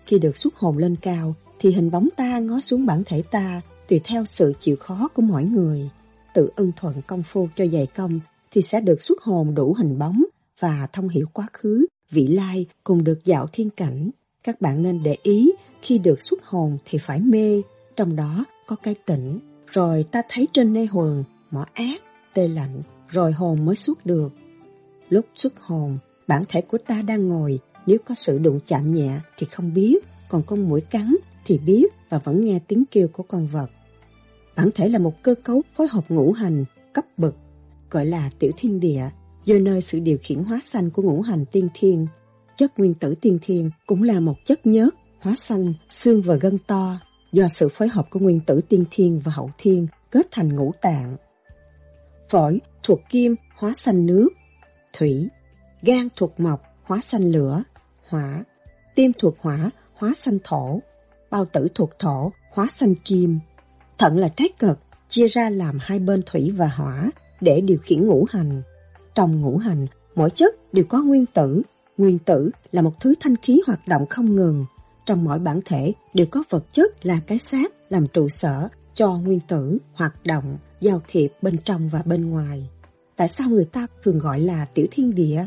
[0.06, 3.60] Khi được xuất hồn lên cao, thì hình bóng ta ngó xuống bản thể ta,
[3.88, 5.90] tùy theo sự chịu khó của mỗi người.
[6.34, 8.20] Tự ưng thuận công phu cho dày công,
[8.50, 10.24] thì sẽ được xuất hồn đủ hình bóng
[10.60, 14.10] và thông hiểu quá khứ, vị lai cùng được dạo thiên cảnh.
[14.42, 17.62] Các bạn nên để ý, khi được xuất hồn thì phải mê,
[17.96, 19.38] trong đó có cái tỉnh.
[19.66, 22.02] Rồi ta thấy trên nê hồn, mỏ ác,
[22.34, 24.32] tê lạnh, rồi hồn mới xuất được.
[25.10, 29.20] Lúc xuất hồn, bản thể của ta đang ngồi, nếu có sự đụng chạm nhẹ
[29.38, 33.22] thì không biết, còn con mũi cắn thì biết và vẫn nghe tiếng kêu của
[33.22, 33.66] con vật.
[34.56, 37.34] Bản thể là một cơ cấu phối hợp ngũ hành, cấp bậc,
[37.90, 39.10] gọi là tiểu thiên địa,
[39.44, 42.06] do nơi sự điều khiển hóa xanh của ngũ hành tiên thiên.
[42.56, 46.58] Chất nguyên tử tiên thiên cũng là một chất nhớt, hóa xanh, xương và gân
[46.66, 47.00] to,
[47.32, 50.72] do sự phối hợp của nguyên tử tiên thiên và hậu thiên kết thành ngũ
[50.80, 51.16] tạng.
[52.30, 54.28] Phổi thuộc kim, hóa xanh nước,
[54.98, 55.28] thủy,
[55.82, 57.62] gan thuộc mộc, hóa xanh lửa,
[58.08, 58.44] hỏa,
[58.94, 60.80] tim thuộc hỏa, hóa xanh thổ,
[61.30, 63.38] bao tử thuộc thổ, hóa xanh kim.
[63.98, 64.78] Thận là trái cực,
[65.08, 68.62] chia ra làm hai bên thủy và hỏa để điều khiển ngũ hành.
[69.14, 71.62] Trong ngũ hành, mỗi chất đều có nguyên tử.
[71.96, 74.64] Nguyên tử là một thứ thanh khí hoạt động không ngừng.
[75.06, 79.18] Trong mỗi bản thể đều có vật chất là cái xác làm trụ sở cho
[79.18, 82.68] nguyên tử hoạt động, giao thiệp bên trong và bên ngoài.
[83.16, 85.46] Tại sao người ta thường gọi là tiểu thiên địa?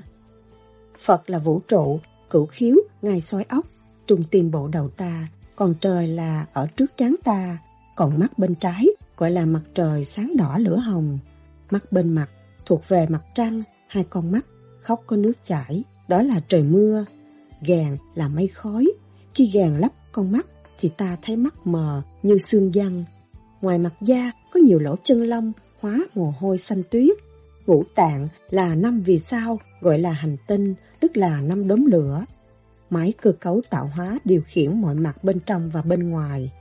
[1.00, 2.00] Phật là vũ trụ,
[2.30, 3.66] cửu khiếu, ngài soi ốc,
[4.08, 7.58] trung tim bộ đầu ta, còn trời là ở trước trán ta,
[7.96, 8.86] còn mắt bên trái
[9.18, 11.20] gọi là mặt trời sáng đỏ lửa hồng.
[11.72, 12.28] Mắt bên mặt
[12.66, 14.46] thuộc về mặt trăng, hai con mắt,
[14.82, 17.06] khóc có nước chảy, đó là trời mưa.
[17.62, 18.88] Gàn là mây khói,
[19.34, 20.46] khi gàn lấp con mắt
[20.80, 23.04] thì ta thấy mắt mờ như xương văn.
[23.62, 27.18] Ngoài mặt da có nhiều lỗ chân lông, hóa mồ hôi xanh tuyết.
[27.68, 32.26] Ngũ tạng là năm vì sao gọi là hành tinh, tức là năm đốm lửa.
[32.90, 36.52] Máy cơ cấu tạo hóa điều khiển mọi mặt bên trong và bên ngoài.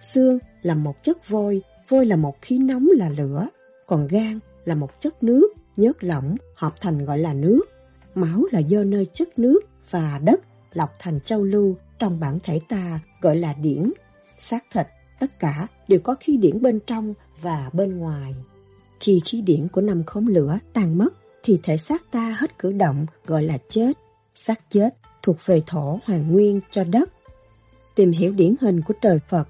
[0.00, 3.48] Xương là một chất vôi, vôi là một khí nóng là lửa,
[3.86, 7.62] còn gan là một chất nước, nhớt lỏng, hợp thành gọi là nước.
[8.14, 10.40] Máu là do nơi chất nước và đất
[10.72, 13.92] lọc thành châu lưu trong bản thể ta gọi là điển.
[14.38, 14.86] Xác thịt,
[15.20, 18.34] tất cả đều có khí điển bên trong và bên ngoài.
[19.02, 22.72] Khi khí điển của năm khốn lửa tan mất thì thể xác ta hết cử
[22.72, 23.92] động gọi là chết.
[24.34, 27.12] Xác chết thuộc về thổ hoàng nguyên cho đất.
[27.94, 29.48] Tìm hiểu điển hình của trời Phật.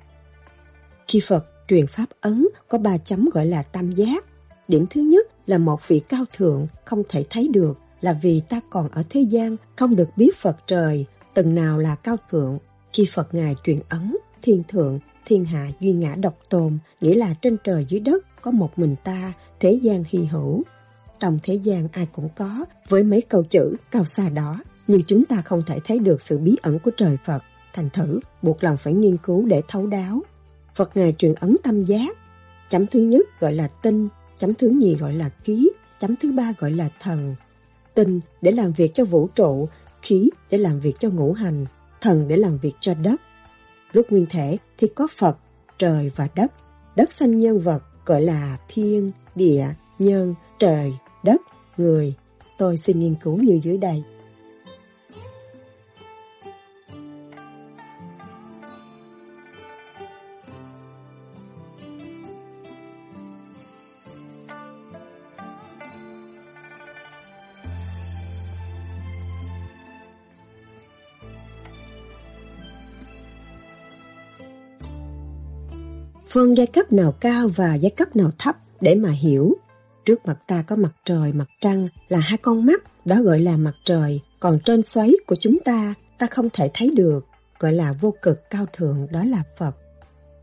[1.08, 4.24] Khi Phật truyền pháp ấn có ba chấm gọi là tam giác.
[4.68, 8.60] Điểm thứ nhất là một vị cao thượng không thể thấy được là vì ta
[8.70, 12.58] còn ở thế gian không được biết Phật trời từng nào là cao thượng.
[12.92, 17.34] Khi Phật Ngài truyền ấn, thiên thượng, thiên hạ duy ngã độc tồn, nghĩa là
[17.42, 20.62] trên trời dưới đất có một mình ta, thế gian hy hữu.
[21.20, 25.24] Trong thế gian ai cũng có, với mấy câu chữ cao xa đó, nhưng chúng
[25.24, 27.42] ta không thể thấy được sự bí ẩn của trời Phật.
[27.74, 30.22] Thành thử, buộc lòng phải nghiên cứu để thấu đáo.
[30.74, 32.16] Phật Ngài truyền ấn tâm giác.
[32.70, 34.08] Chấm thứ nhất gọi là tinh,
[34.38, 37.34] chấm thứ nhì gọi là khí, chấm thứ ba gọi là thần.
[37.94, 39.68] Tinh để làm việc cho vũ trụ,
[40.02, 41.66] khí để làm việc cho ngũ hành,
[42.00, 43.20] thần để làm việc cho đất.
[43.92, 45.38] Lúc nguyên thể thì có Phật,
[45.78, 46.52] trời và đất.
[46.96, 49.66] Đất sanh nhân vật gọi là thiên, địa,
[49.98, 51.40] nhân, trời, đất,
[51.76, 52.14] người.
[52.58, 54.02] Tôi xin nghiên cứu như dưới đây.
[76.32, 79.56] Phân giai cấp nào cao và giai cấp nào thấp để mà hiểu.
[80.04, 83.56] Trước mặt ta có mặt trời, mặt trăng là hai con mắt, đó gọi là
[83.56, 87.26] mặt trời, còn trên xoáy của chúng ta, ta không thể thấy được,
[87.58, 89.76] gọi là vô cực cao thượng, đó là Phật.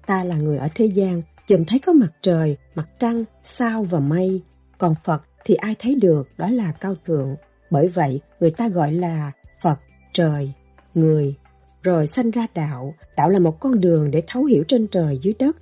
[0.06, 4.00] Ta là người ở thế gian, chùm thấy có mặt trời, mặt trăng, sao và
[4.00, 4.42] mây,
[4.78, 7.36] còn Phật thì ai thấy được, đó là cao thượng.
[7.72, 9.32] Bởi vậy, người ta gọi là
[9.62, 9.80] Phật,
[10.14, 10.52] trời,
[10.94, 11.36] người.
[11.84, 15.34] Rồi sanh ra đạo, đạo là một con đường để thấu hiểu trên trời dưới
[15.40, 15.58] đất,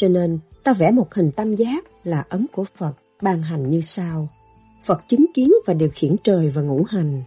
[0.00, 2.92] cho nên, ta vẽ một hình tam giác là ấn của Phật
[3.22, 4.28] ban hành như sau.
[4.84, 7.22] Phật chứng kiến và điều khiển trời và ngũ hành.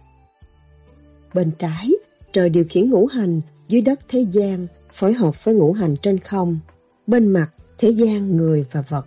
[1.34, 1.90] Bên trái,
[2.32, 6.18] trời điều khiển ngũ hành dưới đất thế gian, phối hợp với ngũ hành trên
[6.18, 6.58] không.
[7.06, 7.48] Bên mặt,
[7.78, 9.04] thế gian, người và vật.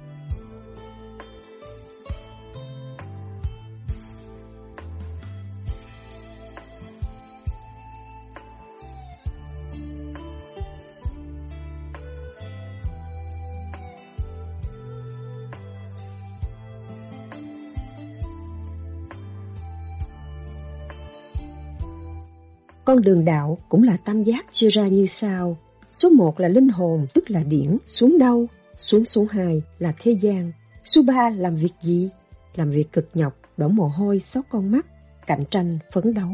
[22.88, 25.58] Con đường đạo cũng là tam giác chia ra như sau.
[25.94, 28.48] Số 1 là linh hồn, tức là điển, xuống đâu?
[28.78, 30.52] Xuống số 2 là thế gian.
[30.84, 32.10] Số 3 làm việc gì?
[32.56, 34.86] Làm việc cực nhọc, đổ mồ hôi, xót con mắt,
[35.26, 36.32] cạnh tranh, phấn đấu.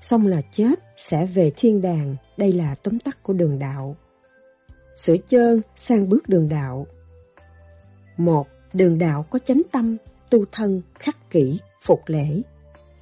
[0.00, 2.16] Xong là chết, sẽ về thiên đàng.
[2.36, 3.96] Đây là tóm tắt của đường đạo.
[4.96, 6.86] Sửa chơn sang bước đường đạo.
[8.16, 9.96] một Đường đạo có chánh tâm,
[10.30, 12.42] tu thân, khắc kỷ, phục lễ.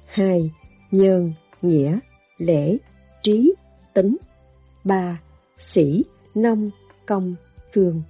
[0.05, 0.51] 2.
[0.91, 1.99] Nhân, nghĩa,
[2.37, 2.77] lễ,
[3.25, 3.53] trí,
[3.93, 4.17] tính.
[4.83, 5.21] ba
[5.57, 6.03] Sĩ,
[6.35, 6.69] nông,
[7.05, 7.35] công,
[7.73, 8.01] thường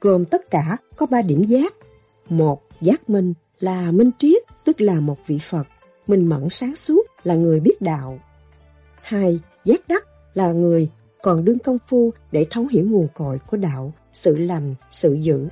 [0.00, 1.74] Gồm tất cả có ba điểm giác.
[2.28, 5.66] một Giác minh là minh triết, tức là một vị Phật.
[6.06, 8.18] Minh mẫn sáng suốt là người biết đạo.
[9.02, 10.90] hai Giác đắc là người
[11.22, 15.48] còn đương công phu để thấu hiểu nguồn cội của đạo, sự lành, sự dữ.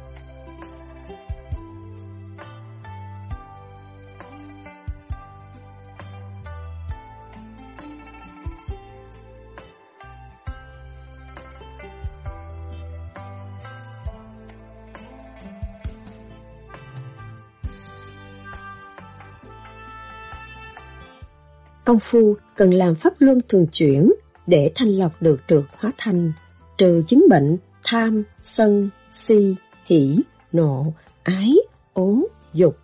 [21.86, 24.12] Công phu cần làm pháp luân thường chuyển
[24.46, 26.32] để thanh lọc được trượt hóa thành
[26.78, 29.54] trừ chứng bệnh tham, sân, si,
[29.84, 30.18] hỷ,
[30.52, 30.92] nộ,
[31.22, 31.54] ái,
[31.92, 32.18] ố,
[32.54, 32.76] dục.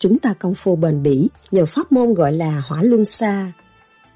[0.00, 3.52] Chúng ta công phu bền bỉ nhờ pháp môn gọi là hỏa luân xa.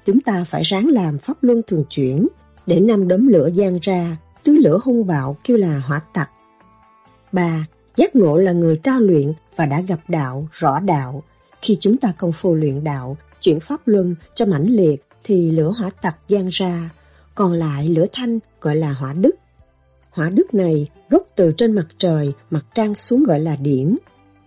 [0.05, 2.27] Chúng ta phải ráng làm pháp luân thường chuyển
[2.65, 6.29] để năm đốm lửa gian ra, tứ lửa hung bạo kêu là hỏa tặc.
[7.31, 7.65] ba
[7.95, 11.23] Giác ngộ là người trao luyện và đã gặp đạo, rõ đạo.
[11.61, 15.73] Khi chúng ta công phu luyện đạo chuyển pháp luân cho mãnh liệt thì lửa
[15.77, 16.89] hỏa tặc gian ra,
[17.35, 19.35] còn lại lửa thanh gọi là hỏa đức.
[20.09, 23.97] Hỏa đức này gốc từ trên mặt trời, mặt trăng xuống gọi là điển,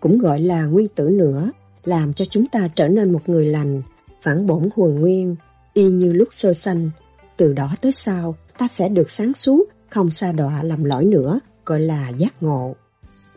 [0.00, 1.50] cũng gọi là nguyên tử nữa,
[1.84, 3.82] làm cho chúng ta trở nên một người lành,
[4.22, 5.36] phản bổn huần nguyên,
[5.74, 6.90] y như lúc sơ sanh.
[7.36, 11.40] Từ đó tới sau, ta sẽ được sáng suốt, không xa đọa làm lỗi nữa,
[11.66, 12.74] gọi là giác ngộ.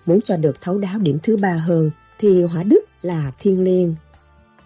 [0.06, 3.96] Muốn cho được thấu đáo điểm thứ ba hơn, thì hỏa đức là thiên liêng,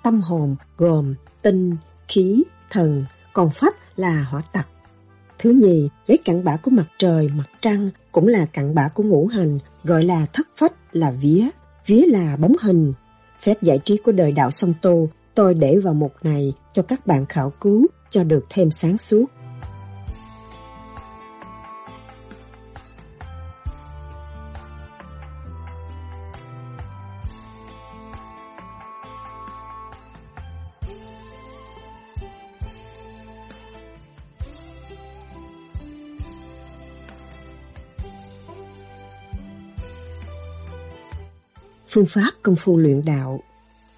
[0.03, 1.75] Tâm hồn gồm tinh,
[2.07, 4.67] khí, thần, còn phách là hỏa tặc.
[5.39, 9.03] Thứ nhì, lấy cặn bã của mặt trời, mặt trăng cũng là cặn bã của
[9.03, 11.47] ngũ hành, gọi là thất phách là vía,
[11.85, 12.93] vía là bóng hình.
[13.41, 17.07] Phép giải trí của đời đạo song tu, tôi để vào mục này cho các
[17.07, 19.25] bạn khảo cứu cho được thêm sáng suốt.
[41.93, 43.39] Phương pháp công phu luyện đạo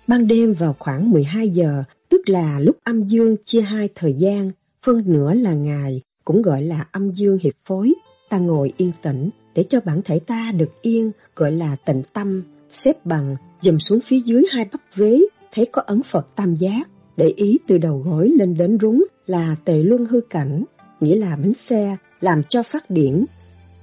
[0.07, 4.51] Ban đêm vào khoảng 12 giờ, tức là lúc âm dương chia hai thời gian,
[4.85, 7.93] phân nửa là ngày, cũng gọi là âm dương hiệp phối.
[8.29, 12.43] Ta ngồi yên tĩnh để cho bản thể ta được yên, gọi là tịnh tâm,
[12.69, 15.19] xếp bằng, dùm xuống phía dưới hai bắp vế,
[15.53, 19.55] thấy có ấn Phật tam giác, để ý từ đầu gối lên đến rúng là
[19.65, 20.63] tề luân hư cảnh,
[20.99, 23.25] nghĩa là bánh xe, làm cho phát điển.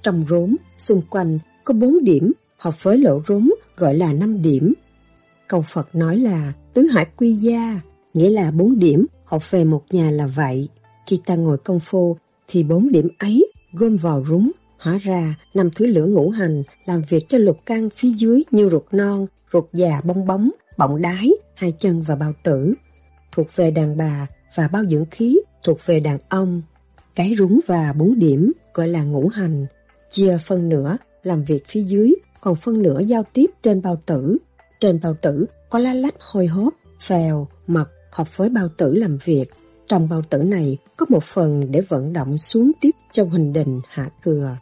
[0.03, 3.49] Trong rốn, xung quanh có bốn điểm, hợp với lỗ rốn
[3.81, 4.73] gọi là năm điểm.
[5.47, 7.81] Câu Phật nói là tứ hải quy gia,
[8.13, 10.69] nghĩa là bốn điểm Học về một nhà là vậy.
[11.07, 12.17] Khi ta ngồi công phu
[12.47, 17.01] thì bốn điểm ấy gom vào rúng, hóa ra năm thứ lửa ngũ hành làm
[17.09, 21.29] việc cho lục căn phía dưới như ruột non, ruột già bong bóng, bọng đái,
[21.55, 22.73] hai chân và bao tử.
[23.31, 26.61] Thuộc về đàn bà và bao dưỡng khí thuộc về đàn ông.
[27.15, 29.65] Cái rúng và bốn điểm gọi là ngũ hành,
[30.09, 34.37] chia phân nửa làm việc phía dưới, còn phân nửa giao tiếp trên bao tử.
[34.79, 39.17] Trên bao tử có lá lách hôi hốp, phèo, mật hợp với bao tử làm
[39.25, 39.45] việc.
[39.89, 43.81] Trong bao tử này có một phần để vận động xuống tiếp cho huỳnh đình
[43.87, 44.57] hạ cừa.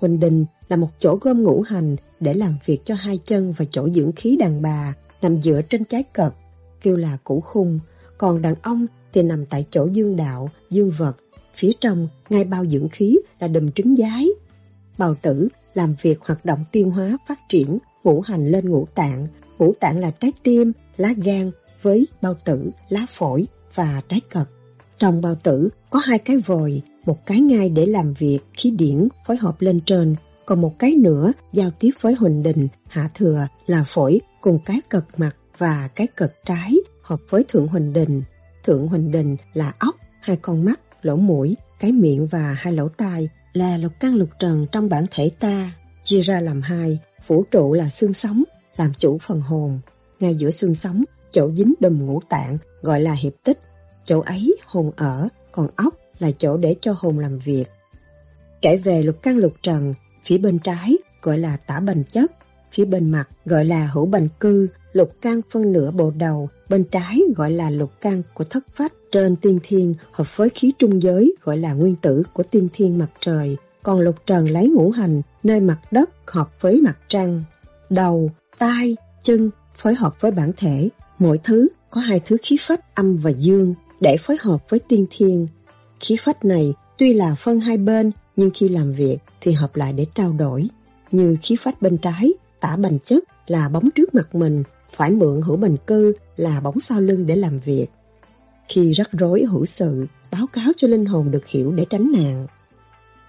[0.00, 3.64] Huỳnh đình là một chỗ gom ngũ hành để làm việc cho hai chân và
[3.70, 6.32] chỗ dưỡng khí đàn bà nằm dựa trên trái cật,
[6.82, 7.80] kêu là củ khung.
[8.18, 11.16] Còn đàn ông thì nằm tại chỗ dương đạo, dương vật.
[11.54, 14.28] Phía trong, ngay bao dưỡng khí là đùm trứng giái.
[14.98, 19.26] Bào tử làm việc hoạt động tiêu hóa phát triển, ngũ hành lên ngũ tạng.
[19.58, 21.50] Ngũ tạng là trái tim, lá gan
[21.82, 24.48] với bao tử, lá phổi và trái cật.
[24.98, 29.08] Trong bao tử có hai cái vòi, một cái ngay để làm việc khí điển
[29.26, 33.46] phối hợp lên trên, còn một cái nữa giao tiếp với huỳnh đình, hạ thừa
[33.66, 38.22] là phổi cùng cái cật mặt và cái cật trái hợp với thượng huỳnh đình.
[38.64, 42.88] Thượng huỳnh đình là ốc, hai con mắt, lỗ mũi, cái miệng và hai lỗ
[42.88, 45.72] tai là lục căn lục trần trong bản thể ta,
[46.02, 48.44] chia ra làm hai, vũ trụ là xương sống,
[48.76, 49.80] làm chủ phần hồn.
[50.20, 53.58] Ngay giữa xương sống, chỗ dính đùm ngũ tạng gọi là hiệp tích,
[54.04, 57.64] chỗ ấy hồn ở, còn ốc là chỗ để cho hồn làm việc.
[58.62, 59.94] Kể về lục căn lục trần,
[60.24, 62.32] phía bên trái gọi là tả bành chất,
[62.72, 66.84] phía bên mặt gọi là hữu bành cư, lục căn phân nửa bộ đầu, bên
[66.84, 71.02] trái gọi là lục căn của thất phách, trên tiên thiên hợp với khí trung
[71.02, 74.90] giới gọi là nguyên tử của tiên thiên mặt trời, còn lục trần lấy ngũ
[74.90, 77.42] hành nơi mặt đất hợp với mặt trăng.
[77.90, 80.88] Đầu, tai, chân phối hợp với bản thể,
[81.18, 85.06] mỗi thứ có hai thứ khí phách âm và dương để phối hợp với tiên
[85.10, 85.48] thiên.
[86.00, 89.92] Khí phách này tuy là phân hai bên nhưng khi làm việc thì hợp lại
[89.92, 90.68] để trao đổi.
[91.10, 94.62] Như khí phách bên trái, tả bành chất là bóng trước mặt mình
[94.96, 97.86] phải mượn hữu bình cư là bóng sau lưng để làm việc.
[98.68, 102.46] Khi rắc rối hữu sự, báo cáo cho linh hồn được hiểu để tránh nạn.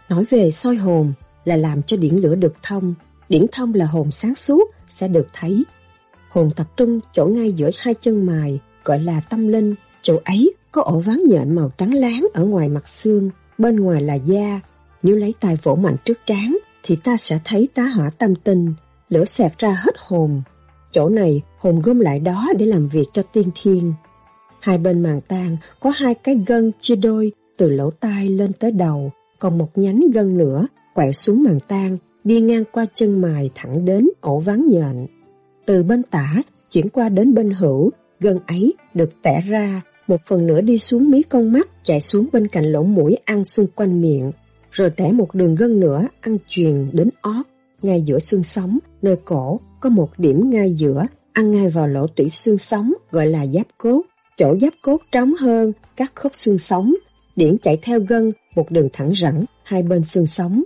[0.09, 1.13] Nói về soi hồn
[1.45, 2.93] là làm cho điển lửa được thông,
[3.29, 5.63] điển thông là hồn sáng suốt sẽ được thấy.
[6.29, 10.53] Hồn tập trung chỗ ngay giữa hai chân mài gọi là tâm linh, chỗ ấy
[10.71, 14.59] có ổ ván nhện màu trắng láng ở ngoài mặt xương, bên ngoài là da.
[15.03, 18.73] Nếu lấy tay vỗ mạnh trước trán thì ta sẽ thấy tá hỏa tâm tinh,
[19.09, 20.41] lửa xẹt ra hết hồn,
[20.95, 23.93] Chỗ này hồn gom lại đó để làm việc cho tiên thiên.
[24.59, 28.71] Hai bên màng tang có hai cái gân chia đôi từ lỗ tai lên tới
[28.71, 33.49] đầu, còn một nhánh gân nữa quẹo xuống màng tang đi ngang qua chân mài
[33.55, 35.07] thẳng đến ổ ván nhện.
[35.65, 36.35] Từ bên tả
[36.71, 41.11] chuyển qua đến bên hữu, gân ấy được tẻ ra, một phần nữa đi xuống
[41.11, 44.31] mí con mắt chạy xuống bên cạnh lỗ mũi ăn xung quanh miệng,
[44.71, 47.45] rồi tẻ một đường gân nữa ăn truyền đến ót,
[47.85, 52.07] ngay giữa xương sống, nơi cổ có một điểm ngay giữa, ăn ngay vào lỗ
[52.07, 54.01] tủy xương sống gọi là giáp cốt.
[54.37, 56.95] Chỗ giáp cốt trống hơn các khớp xương sống,
[57.35, 60.63] điển chạy theo gân một đường thẳng rẳng hai bên xương sống.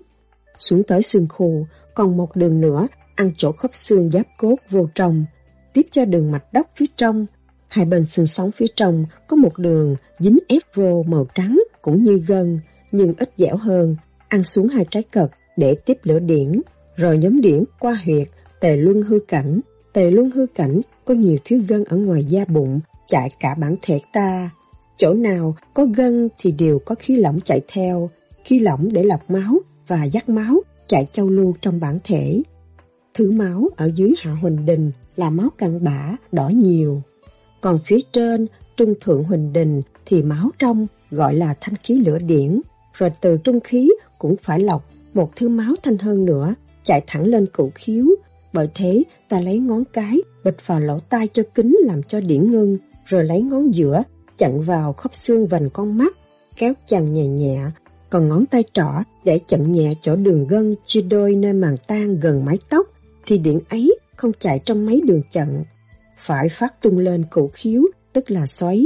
[0.60, 4.88] Xuống tới xương khù, còn một đường nữa ăn chỗ khớp xương giáp cốt vô
[4.96, 5.26] trong,
[5.74, 7.26] tiếp cho đường mạch đốc phía trong.
[7.68, 12.04] Hai bên xương sống phía trong có một đường dính ép vô màu trắng cũng
[12.04, 12.60] như gân,
[12.92, 13.96] nhưng ít dẻo hơn,
[14.28, 16.62] ăn xuống hai trái cật để tiếp lửa điển,
[17.00, 18.28] rồi nhóm điển qua huyệt
[18.60, 19.60] Tề luân hư cảnh,
[19.94, 23.76] tề luân hư cảnh có nhiều thứ gân ở ngoài da bụng, chạy cả bản
[23.82, 24.50] thể ta.
[24.98, 28.10] Chỗ nào có gân thì đều có khí lỏng chạy theo,
[28.44, 32.42] khí lỏng để lọc máu và dắt máu chạy châu lưu trong bản thể.
[33.14, 37.02] Thứ máu ở dưới hạ huỳnh đình là máu cặn bã, đỏ nhiều.
[37.62, 38.48] Còn phía trên,
[38.78, 42.62] trung thượng huỳnh đình thì máu trong gọi là thanh khí lửa điển,
[42.94, 47.26] rồi từ trung khí cũng phải lọc một thứ máu thanh hơn nữa, chạy thẳng
[47.26, 48.06] lên cụ khiếu,
[48.54, 52.52] bởi thế, ta lấy ngón cái bịch vào lỗ tai cho kính làm cho điển
[52.52, 54.04] ngưng, rồi lấy ngón giữa
[54.38, 56.18] chặn vào khớp xương vành con mắt,
[56.56, 57.62] kéo chằn nhẹ nhẹ,
[58.10, 58.90] còn ngón tay trỏ
[59.24, 62.88] để chặn nhẹ chỗ đường gân chia đôi nơi màng tan gần mái tóc,
[63.26, 65.64] thì điện ấy không chạy trong mấy đường chặn.
[66.18, 67.84] Phải phát tung lên cổ khiếu,
[68.14, 68.86] tức là xoáy.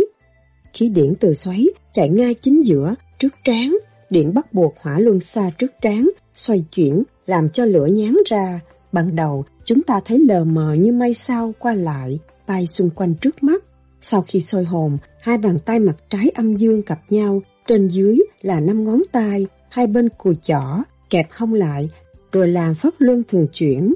[0.74, 3.78] Khí điện từ xoáy chạy ngay chính giữa, trước trán,
[4.10, 8.60] điện bắt buộc hỏa luân xa trước trán, xoay chuyển, làm cho lửa nhán ra.
[8.92, 13.14] Ban đầu, Chúng ta thấy lờ mờ như mây sao qua lại, bay xung quanh
[13.16, 13.64] trước mắt.
[14.02, 18.18] Sau khi sôi hồn, hai bàn tay mặt trái âm dương cặp nhau, trên dưới
[18.42, 21.90] là năm ngón tay, hai bên cùi chỏ, kẹp hông lại,
[22.32, 23.94] rồi làm pháp luân thường chuyển.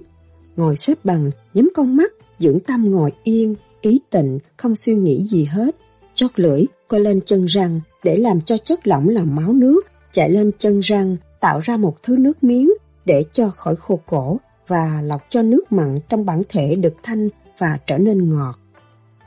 [0.55, 5.27] Ngồi xếp bằng, nhắm con mắt, dưỡng tâm ngồi yên, ý tịnh, không suy nghĩ
[5.31, 5.75] gì hết.
[6.13, 9.81] Chót lưỡi, coi lên chân răng để làm cho chất lỏng làm máu nước
[10.11, 12.69] chạy lên chân răng, tạo ra một thứ nước miếng
[13.07, 17.29] để cho khỏi khô cổ và lọc cho nước mặn trong bản thể được thanh
[17.59, 18.55] và trở nên ngọt.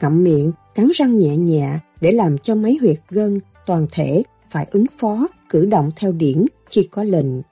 [0.01, 4.67] Ngậm miệng, cắn răng nhẹ nhẹ để làm cho mấy huyệt gân toàn thể phải
[4.71, 7.43] ứng phó, cử động theo điển khi có lệnh.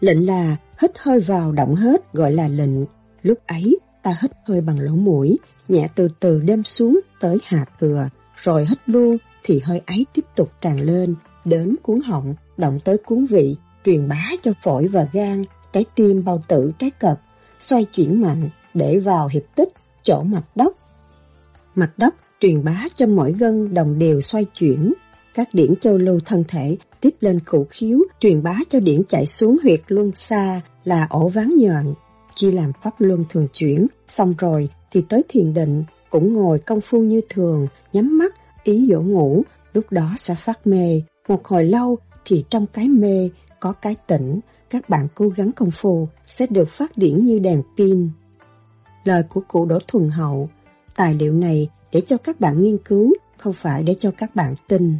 [0.00, 2.84] Lệnh là hít hơi vào động hết gọi là lệnh.
[3.22, 5.38] Lúc ấy ta hít hơi bằng lỗ mũi,
[5.68, 10.24] nhẹ từ từ đem xuống tới hạ thừa, rồi hít luôn thì hơi ấy tiếp
[10.36, 11.14] tục tràn lên,
[11.44, 15.42] đến cuốn họng, động tới cuốn vị, truyền bá cho phổi và gan,
[15.72, 17.18] trái tim bao tử trái cật,
[17.58, 19.68] xoay chuyển mạnh để vào hiệp tích,
[20.02, 20.72] chỗ mạch đốc.
[21.74, 24.92] Mạch đốc truyền bá cho mỗi gân đồng đều xoay chuyển,
[25.34, 29.26] các điển châu lưu thân thể tiếp lên khủ khiếu, truyền bá cho điển chạy
[29.26, 31.94] xuống huyệt luân xa là ổ ván nhọn.
[32.36, 36.80] Khi làm pháp luân thường chuyển, xong rồi thì tới thiền định, cũng ngồi công
[36.80, 38.34] phu như thường, nhắm mắt,
[38.64, 39.42] ý dỗ ngủ,
[39.72, 41.02] lúc đó sẽ phát mê.
[41.28, 43.30] Một hồi lâu thì trong cái mê
[43.60, 47.62] có cái tỉnh, các bạn cố gắng công phu sẽ được phát điển như đèn
[47.76, 48.10] pin.
[49.04, 50.48] Lời của cụ Đỗ Thuần Hậu,
[50.96, 54.54] tài liệu này để cho các bạn nghiên cứu, không phải để cho các bạn
[54.68, 54.98] tin.